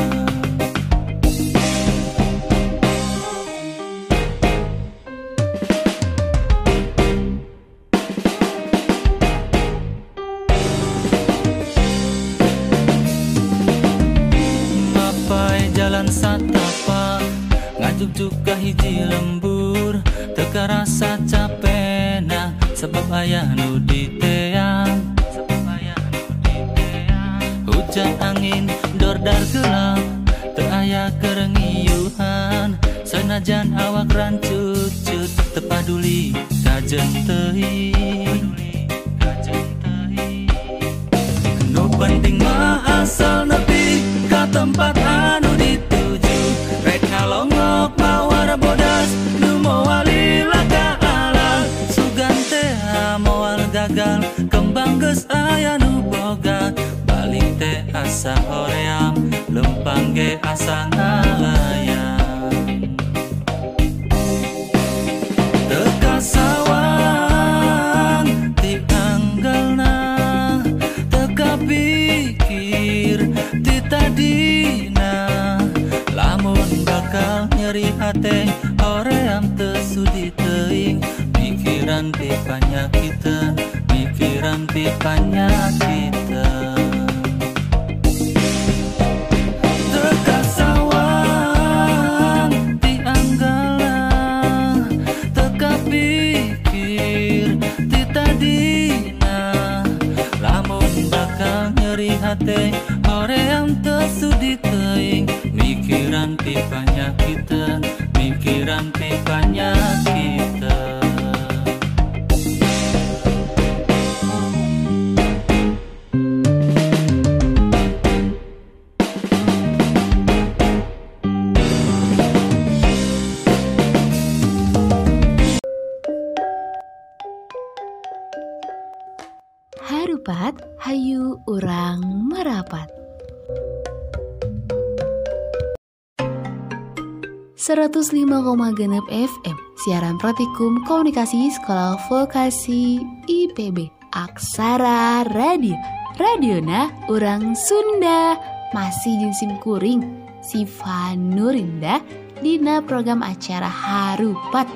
105,6 137.63 139.07
FM 139.07 139.57
Siaran 139.79 140.19
Praktikum 140.19 140.83
Komunikasi 140.83 141.47
Sekolah 141.47 141.95
Vokasi 142.11 142.99
IPB 143.31 143.87
Aksara 144.11 145.23
Radio. 145.31 145.79
Radiona 146.19 146.91
Urang 147.07 147.55
Sunda. 147.55 148.35
Masih 148.75 149.15
jinsim 149.15 149.63
kuring. 149.63 150.03
Siva 150.43 151.15
Nurinda. 151.15 152.03
Dina 152.43 152.83
program 152.83 153.23
acara 153.23 153.71
Harupat. 153.71 154.67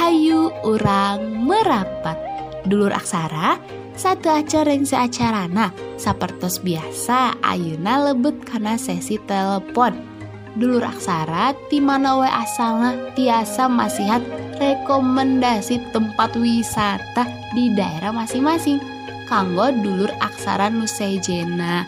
Hayu 0.00 0.48
Urang 0.64 1.44
Merapat. 1.44 2.16
Dulur 2.64 2.96
Aksara 2.96 3.60
satu 3.92 4.32
acara 4.32 4.72
yang 4.72 4.88
seacarana. 4.88 5.68
Sapertos 6.00 6.64
biasa 6.64 7.36
Ayeuna 7.44 8.08
lebet 8.08 8.40
karena 8.48 8.80
sesi 8.80 9.20
telepon 9.20 10.15
Dulur 10.56 10.88
aksara 10.88 11.52
ti 11.68 11.84
mana 11.84 12.16
we 12.16 12.24
asalna 12.24 13.12
tiasa 13.12 13.68
masihat 13.68 14.24
rekomendasi 14.56 15.76
tempat 15.92 16.32
wisata 16.40 17.28
di 17.52 17.76
daerah 17.76 18.08
masing-masing 18.08 18.80
kanggo 19.28 19.68
dulur 19.84 20.08
aksara 20.24 20.72
nu 20.72 20.88
sejena 20.88 21.84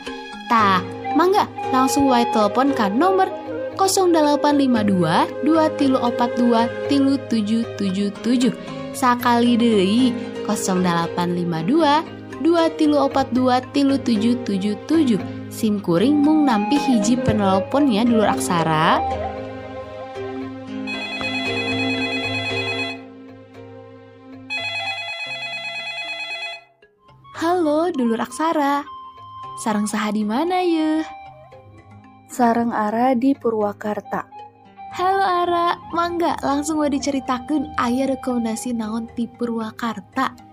tah 0.52 0.84
mangga 1.16 1.48
langsung 1.72 2.12
wae 2.12 2.28
telepon 2.28 2.76
kan 2.76 2.92
nomor 2.92 3.32
0852 3.80 5.48
2342 5.48 6.68
3777 6.92 8.52
sakali 8.92 9.56
deui 9.56 10.12
0852 10.44 12.44
2342 12.44 13.64
3777 13.72 15.37
SIM 15.48 15.80
kuring 15.80 16.20
mung 16.20 16.44
nampi 16.44 16.76
hiji 16.76 17.16
penelponnya 17.16 18.04
dulur 18.04 18.28
aksara 18.28 19.00
Halo 27.40 27.88
dulur 27.96 28.20
aksara 28.20 28.84
Sarang 29.58 29.88
saha 29.88 30.12
di 30.14 30.22
mana 30.22 30.62
ye? 30.62 31.02
Sarang 32.30 32.70
Ara 32.70 33.18
di 33.18 33.34
Purwakarta. 33.34 34.22
Halo 34.94 35.24
Ara, 35.26 35.74
mangga 35.90 36.38
langsung 36.46 36.78
mau 36.78 36.86
diceritakan 36.86 37.74
ayah 37.82 38.14
rekomendasi 38.14 38.70
naon 38.76 39.10
di 39.18 39.26
Purwakarta 39.26 40.47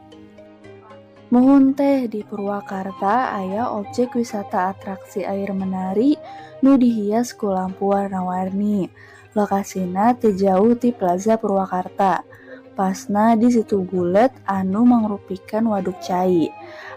Mohon 1.34 1.74
teh 1.74 2.06
di 2.06 2.22
Purwakarta 2.22 3.34
aya 3.34 3.74
objek 3.74 4.14
wisata 4.14 4.70
atraksi 4.70 5.26
air 5.26 5.50
menari 5.58 6.14
nu 6.62 6.78
dihias 6.78 7.34
ku 7.34 7.50
lampu 7.50 7.90
warna-warni. 7.90 8.94
Lokasina 9.34 10.14
teu 10.14 10.38
jauh 10.38 10.78
ti 10.78 10.94
Plaza 10.94 11.34
Purwakarta. 11.42 12.22
Pasna 12.78 13.34
di 13.34 13.50
situ 13.50 13.82
bulet 13.82 14.30
anu 14.46 14.86
mangrupikan 14.86 15.66
waduk 15.66 15.98
cai. 15.98 16.46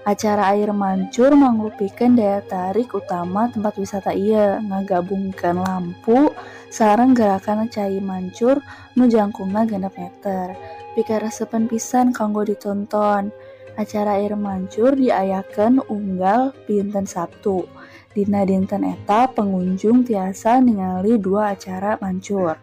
Acara 0.05 0.53
air 0.53 0.77
mancur 0.77 1.33
mangrupikan 1.33 2.13
daya 2.13 2.45
tarik 2.45 2.93
utama 2.93 3.49
tempat 3.49 3.81
wisata 3.81 4.13
ieu 4.13 4.61
ngagabungkan 4.61 5.57
lampu 5.57 6.37
sareng 6.69 7.17
gerakan 7.17 7.65
cai 7.73 7.97
mancur 8.05 8.61
nu 8.93 9.09
jangkungna 9.09 9.65
genep 9.65 9.97
meter. 9.97 10.53
Pikaresepen 10.93 11.65
pisan 11.65 12.13
kanggo 12.13 12.45
ditonton. 12.45 13.33
Acara 13.79 14.19
air 14.19 14.35
mancur 14.35 14.99
diayakan 14.99 15.79
unggal 15.87 16.51
dinten 16.67 17.07
Sabtu. 17.07 17.63
Dina 18.11 18.43
dinten 18.43 18.83
eta 18.83 19.31
pengunjung 19.31 20.03
tiasa 20.03 20.59
ningali 20.59 21.15
dua 21.15 21.55
acara 21.55 21.95
mancur. 22.03 22.59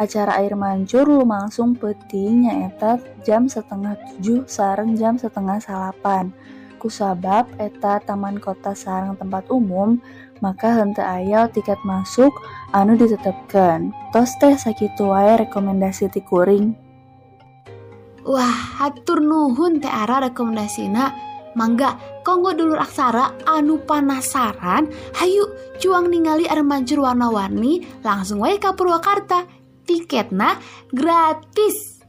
Acara 0.00 0.40
air 0.40 0.56
mancur 0.56 1.04
lumangsung 1.04 1.76
penting 1.76 2.48
nyaeta 2.48 2.96
jam 3.28 3.44
setengah 3.44 3.92
tujuh 4.08 4.48
sareng 4.48 4.96
jam 4.96 5.20
setengah 5.20 5.60
salapan. 5.60 6.32
Kusabab 6.80 7.44
eta 7.60 8.00
taman 8.00 8.40
kota 8.40 8.72
sareng 8.72 9.20
tempat 9.20 9.44
umum, 9.52 10.00
maka 10.40 10.80
henteu 10.80 11.04
aya 11.04 11.44
tiket 11.52 11.80
masuk 11.84 12.32
anu 12.72 12.96
ditetepkan. 12.96 13.92
Tos 14.16 14.32
teh 14.40 14.56
sakitu 14.56 15.12
wae 15.12 15.44
rekomendasi 15.44 16.08
ti 16.08 16.24
kuring. 16.24 16.83
Wah, 18.24 18.80
hatur 18.80 19.20
nuhun 19.20 19.84
teh 19.84 19.92
ara 19.92 20.16
rekomendasina. 20.24 21.12
Mangga, 21.54 21.94
konggo 22.26 22.50
dulur 22.56 22.82
aksara 22.82 23.30
anu 23.46 23.78
penasaran, 23.86 24.90
hayu 25.14 25.46
cuang 25.78 26.10
ningali 26.10 26.50
air 26.50 26.66
mancur 26.66 27.04
warna-warni 27.04 27.84
langsung 28.02 28.42
wae 28.42 28.58
ka 28.58 28.74
Purwakarta. 28.74 29.46
Tiketna 29.84 30.58
gratis. 30.90 32.02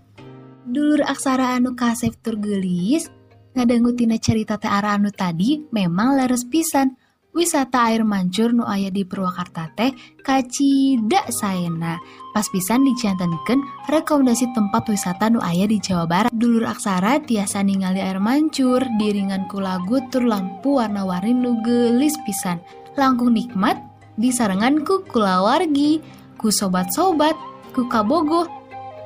Dulur 0.66 1.06
aksara 1.06 1.60
anu 1.60 1.76
kasep 1.78 2.18
tur 2.24 2.40
gelis, 2.42 3.12
ngadangu 3.54 3.94
tina 3.94 4.18
cerita 4.18 4.58
teh 4.58 4.72
ara 4.72 4.96
anu 4.98 5.12
tadi 5.12 5.68
memang 5.70 6.18
leres 6.18 6.48
pisan. 6.48 6.96
Wisata 7.36 7.92
air 7.92 8.08
mancur 8.08 8.56
nu 8.56 8.64
aya 8.64 8.88
di 8.88 9.04
Purwakarta 9.04 9.68
teh 9.76 9.92
kacida 10.24 11.28
saena. 11.28 12.00
Pas 12.32 12.48
pisan 12.48 12.88
dicantenkeun 12.88 13.60
rekomendasi 13.92 14.56
tempat 14.56 14.88
wisata 14.88 15.28
nu 15.28 15.44
aya 15.44 15.68
di 15.68 15.76
Jawa 15.84 16.08
Barat. 16.08 16.32
Dulur 16.32 16.64
aksara 16.64 17.20
tiasa 17.20 17.60
ningali 17.60 18.00
air 18.00 18.24
mancur 18.24 18.80
diringan 18.96 19.52
ku 19.52 19.60
lagu 19.60 20.00
tur 20.08 20.24
lampu 20.24 20.80
warna-warni 20.80 21.36
nu 21.36 21.60
gelis 21.60 22.16
pisan. 22.24 22.64
Langkung 22.96 23.36
nikmat 23.36 23.84
disarengan 24.16 24.88
ku 24.88 25.04
kulawargi, 25.04 26.00
ku 26.40 26.48
sobat-sobat, 26.48 27.36
ku 27.76 27.92
kabogoh, 27.92 28.48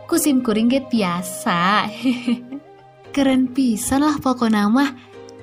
ku 0.05 0.21
sim 0.21 0.45
kuring 0.45 0.69
ge 0.69 0.85
tiasa. 0.85 1.89
Keren 3.17 3.49
pisan 3.57 4.05
lah 4.05 4.21
pokona 4.21 4.69
mah. 4.69 4.93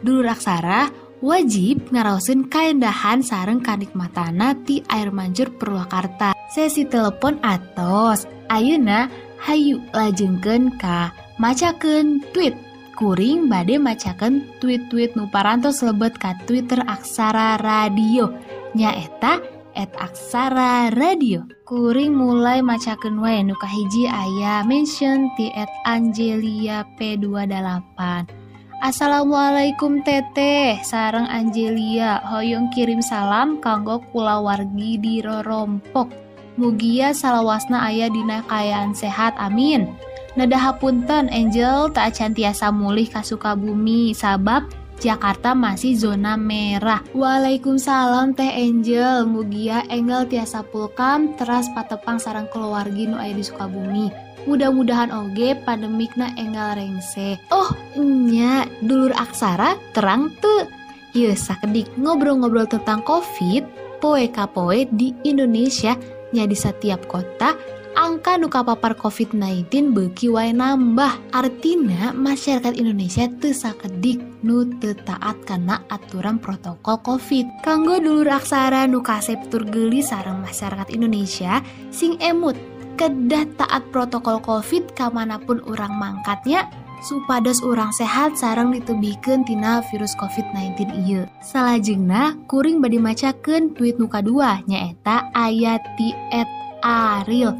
Dulur 0.06 0.30
aksara 0.30 1.05
wajib 1.24 1.88
ngaraosin 1.92 2.48
kaendahan 2.48 3.24
sareng 3.24 3.64
kanikmatana 3.64 4.56
ti 4.66 4.84
air 4.92 5.08
mancur 5.12 5.52
Purwakarta. 5.56 6.36
Sesi 6.52 6.84
telepon 6.88 7.40
atos. 7.42 8.28
Ayeuna 8.46 9.10
Hayu 9.42 9.78
lajengken 9.92 10.74
ka 10.80 11.12
macaken 11.36 12.24
tweet. 12.32 12.56
Kuring 12.96 13.52
bade 13.52 13.76
macaken 13.76 14.40
tweet-tweet 14.56 15.12
nuparantos 15.20 15.84
lebet 15.84 16.16
ka 16.16 16.32
Twitter 16.48 16.80
aksara 16.88 17.60
radio. 17.60 18.32
Nyaeta 18.72 19.44
at 19.76 19.92
aksara 20.00 20.88
radio. 20.96 21.44
Kuring 21.68 22.16
mulai 22.16 22.64
macaken 22.64 23.20
wae 23.20 23.44
nu 23.44 23.52
kahiji 23.60 24.08
aya 24.08 24.64
mention 24.64 25.28
ti 25.36 25.52
at 25.52 25.68
Angelia 25.84 26.88
P28 26.96 28.45
Assalamualaikum 28.76 30.04
teteh 30.04 30.76
sarang 30.84 31.24
Angelia. 31.32 32.20
Hoyong 32.28 32.68
kirim 32.76 33.00
salam 33.00 33.56
kanggo 33.56 34.04
kulawargi 34.12 35.00
di 35.00 35.24
Rorompok. 35.24 36.12
Mugia 36.60 37.16
salawasna 37.16 37.88
aya 37.88 38.12
dina 38.12 38.44
kayaan 38.44 38.92
sehat 38.92 39.32
amin. 39.40 39.88
Nadahapunten 40.36 41.32
Angel. 41.32 41.88
Tak 41.88 42.20
cantiasa 42.20 42.68
mulih 42.68 43.08
ka 43.08 43.24
Sukabumi 43.24 44.12
sabab 44.12 44.68
Jakarta 45.00 45.56
masih 45.56 45.96
zona 45.96 46.36
merah. 46.36 47.00
Waalaikumsalam 47.16 48.36
Teh 48.36 48.60
Angel. 48.60 49.24
Mugia 49.24 49.88
Engel 49.88 50.28
tiasa 50.28 50.60
pulkam 50.60 51.32
teras 51.40 51.72
patepang 51.72 52.20
sarang 52.20 52.44
keluargi 52.52 53.08
nu 53.08 53.16
aya 53.16 53.32
di 53.32 53.40
Sukabumi 53.40 54.25
mudah-mudahan 54.46 55.12
oge 55.12 55.58
pandemikna 55.66 56.32
enggal 56.38 56.78
rengse. 56.78 57.36
Oh 57.52 57.74
nya 58.00 58.64
dulur 58.80 59.12
aksara 59.12 59.76
terang 59.92 60.32
tuh 60.40 60.70
Ye 61.16 61.32
sakedik 61.32 61.88
ngobrol-ngobrol 61.96 62.68
tentang 62.68 63.00
covid 63.00 63.64
poe 64.04 64.28
kapoe 64.28 64.84
di 64.92 65.16
Indonesia. 65.24 65.96
Nya 66.36 66.44
di 66.44 66.52
setiap 66.52 67.08
kota 67.08 67.56
angka 67.96 68.36
nuka 68.36 68.60
papar 68.60 68.92
COVID-19 68.92 69.96
beki 69.96 70.28
wae 70.28 70.52
nambah. 70.52 71.32
Artina 71.32 72.12
masyarakat 72.12 72.76
Indonesia 72.76 73.24
teu 73.40 73.56
sakedik 73.56 74.20
nu 74.44 74.68
teu 74.76 74.92
taat 74.92 75.40
aturan 75.88 76.36
protokol 76.36 77.00
COVID. 77.00 77.64
Kanggo 77.64 77.96
dulur 77.96 78.28
aksara 78.28 78.84
nu 78.84 79.00
kasep 79.00 79.48
tur 79.48 79.64
geli 79.64 80.04
sarang 80.04 80.44
masyarakat 80.44 80.92
Indonesia 80.92 81.64
sing 81.88 82.20
emut 82.20 82.75
kedah 82.96 83.44
taat 83.60 83.84
protokol 83.92 84.40
covid 84.40 84.88
kamanapun 84.96 85.60
orang 85.68 85.92
mangkatnya 86.00 86.64
supados 87.04 87.60
orang 87.60 87.92
sehat 87.92 88.34
sarang 88.40 88.72
ditebihkan 88.72 89.44
tina 89.44 89.84
virus 89.92 90.16
COVID-19 90.16 90.90
iya. 91.06 91.22
Salajengna, 91.44 92.34
kuring 92.48 92.80
badi 92.80 92.98
macakeun 92.98 93.76
tweet 93.76 94.00
nuka 94.00 94.24
dua, 94.24 94.64
nyaeta 94.64 95.28
ayati 95.36 96.10
et 96.32 96.48
aril. 96.82 97.52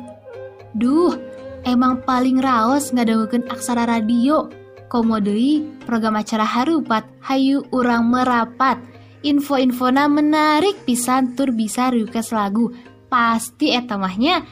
Duh, 0.76 1.14
emang 1.62 2.02
paling 2.04 2.40
raos 2.40 2.92
ngadangukeun 2.92 3.48
aksara 3.48 3.86
radio. 3.86 4.48
Komodei, 4.86 5.66
program 5.82 6.14
acara 6.14 6.46
harupat, 6.46 7.02
hayu 7.26 7.66
urang 7.74 8.06
merapat. 8.06 8.78
Info-infona 9.26 10.06
menarik 10.06 10.78
pisan 10.86 11.34
tur 11.34 11.50
bisa 11.50 11.90
request 11.90 12.30
lagu. 12.30 12.70
Pasti 13.10 13.74
etamahnya 13.74 14.46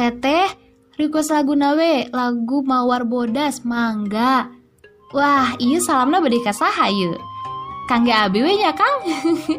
Teteh, 0.00 0.48
request 0.96 1.28
lagu 1.28 1.52
nawe, 1.52 2.08
lagu 2.08 2.64
Mawar 2.64 3.04
Bodas, 3.04 3.60
Mangga. 3.68 4.48
Wah, 5.12 5.52
iya 5.60 5.76
salamna 5.76 6.24
bade 6.24 6.40
ka 6.40 6.56
saha 6.56 6.88
ieu? 6.88 7.20
Kang 7.84 8.08
Abi 8.08 8.40
we 8.40 8.56
nya, 8.56 8.72
Kang. 8.72 9.04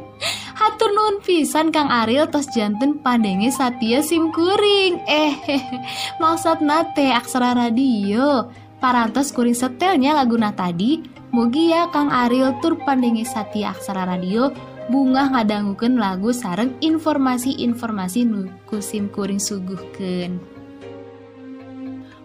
Hatur 0.58 0.98
nuhun 0.98 1.22
pisan 1.22 1.70
Kang 1.70 1.94
Ariel 1.94 2.26
tos 2.26 2.50
janten 2.58 3.06
pandenge 3.06 3.54
Satya 3.54 4.02
sim 4.02 4.34
kuring. 4.34 5.06
Eh, 5.06 5.38
maksudna 6.24 6.90
teh 6.98 7.14
aksara 7.14 7.54
radio. 7.54 8.50
Parantos 8.82 9.30
kuring 9.30 9.54
setelnya 9.54 10.18
laguna 10.18 10.58
tadi, 10.58 11.06
mugi 11.30 11.70
ya 11.70 11.86
Kang 11.94 12.10
Ariel 12.10 12.58
tur 12.66 12.82
pandenge 12.82 13.30
Satya 13.30 13.78
aksara 13.78 14.10
radio 14.10 14.50
bunga 14.90 15.30
ngadangguken 15.30 16.00
lagu 16.00 16.34
sareng 16.34 16.74
informasi-informasi 16.82 18.26
nukusim 18.26 19.12
kuring 19.12 19.38
suguhken 19.38 20.42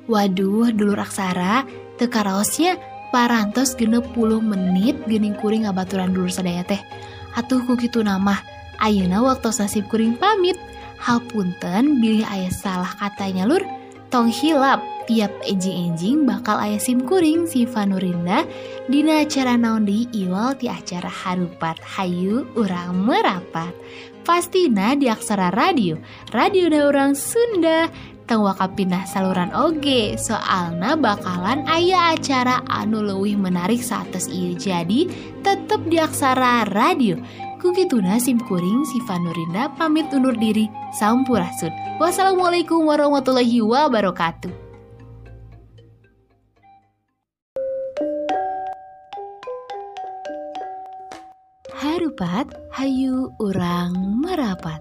Waduh 0.07 0.71
dulur 0.71 1.03
aksara 1.03 1.67
tekaraosnya 1.99 2.79
parantos 3.11 3.75
genep 3.75 4.07
puluh 4.15 4.39
menit 4.39 4.95
gening 5.11 5.35
kuring 5.35 5.67
ngabaturan 5.67 6.15
dulur 6.15 6.31
sadaya 6.31 6.63
teh. 6.63 6.79
Atuh 7.35 7.67
kukitu 7.67 8.07
nama 8.07 8.39
Ayeuna 8.79 9.19
waktu 9.25 9.51
nasib 9.51 9.91
kuring 9.91 10.15
pamit. 10.15 10.55
Halpunten 11.03 11.99
bilih 11.99 12.25
ayah 12.25 12.55
salah 12.55 12.93
katanya 12.95 13.51
lur 13.51 13.67
tong 14.09 14.31
hilap. 14.31 14.79
Tiap 15.07 15.31
enjing-enjing 15.47 16.27
bakal 16.27 16.59
aya 16.59 16.77
sim 16.83 17.07
kuring 17.07 17.47
si 17.47 17.63
Vanurinda 17.65 18.43
dina 18.91 19.23
acara 19.23 19.55
naon 19.55 19.87
di 19.87 20.11
iwal 20.11 20.59
ti 20.59 20.67
acara 20.67 21.09
harupat 21.09 21.79
hayu 21.97 22.45
urang 22.59 23.07
merapat. 23.07 23.71
Pastina 24.27 24.99
di 24.99 25.07
aksara 25.07 25.55
radio. 25.55 25.95
Radio 26.35 26.67
da 26.67 26.91
orang 26.91 27.15
Sunda. 27.15 27.87
Teng 28.27 28.43
wakapinah 28.43 29.07
saluran 29.07 29.55
oge 29.55 30.19
soalna 30.19 30.99
bakalan 30.99 31.63
aya 31.71 32.19
acara 32.19 32.59
anu 32.67 33.07
leuwih 33.07 33.39
menarik 33.39 33.79
saatus 33.79 34.27
ieu. 34.27 34.59
Jadi 34.59 35.07
tetep 35.47 35.87
di 35.87 36.03
aksara 36.03 36.67
radio. 36.75 37.15
Kukituna 37.63 38.19
sim 38.19 38.43
kuring 38.43 38.83
si 38.91 38.99
Vanurinda 39.07 39.71
pamit 39.79 40.11
undur 40.11 40.35
diri. 40.35 40.67
Sampurasun 40.99 41.71
Wassalamualaikum 42.03 42.83
warahmatullahi 42.83 43.63
wabarakatuh 43.63 44.66
Harupat 52.17 52.49
Hayu 52.73 53.29
Urang 53.37 53.93
Merapat. 54.25 54.81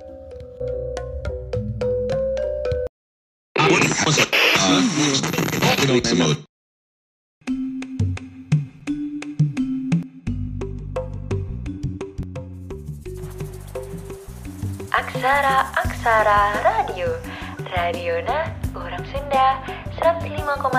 Aksara 14.95 15.75
Aksara 15.75 16.39
Radio. 16.63 17.19
Radiona 17.67 18.47
Orang 18.79 19.03
Sunda 19.11 19.59
105,6 19.99 20.71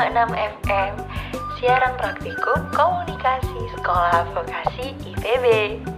FM 0.65 0.93
Siaran 1.61 1.93
praktikum 2.01 2.65
komunikasi 2.73 3.61
sekolah 3.77 4.25
vokasi 4.33 4.97
IPB 5.05 5.96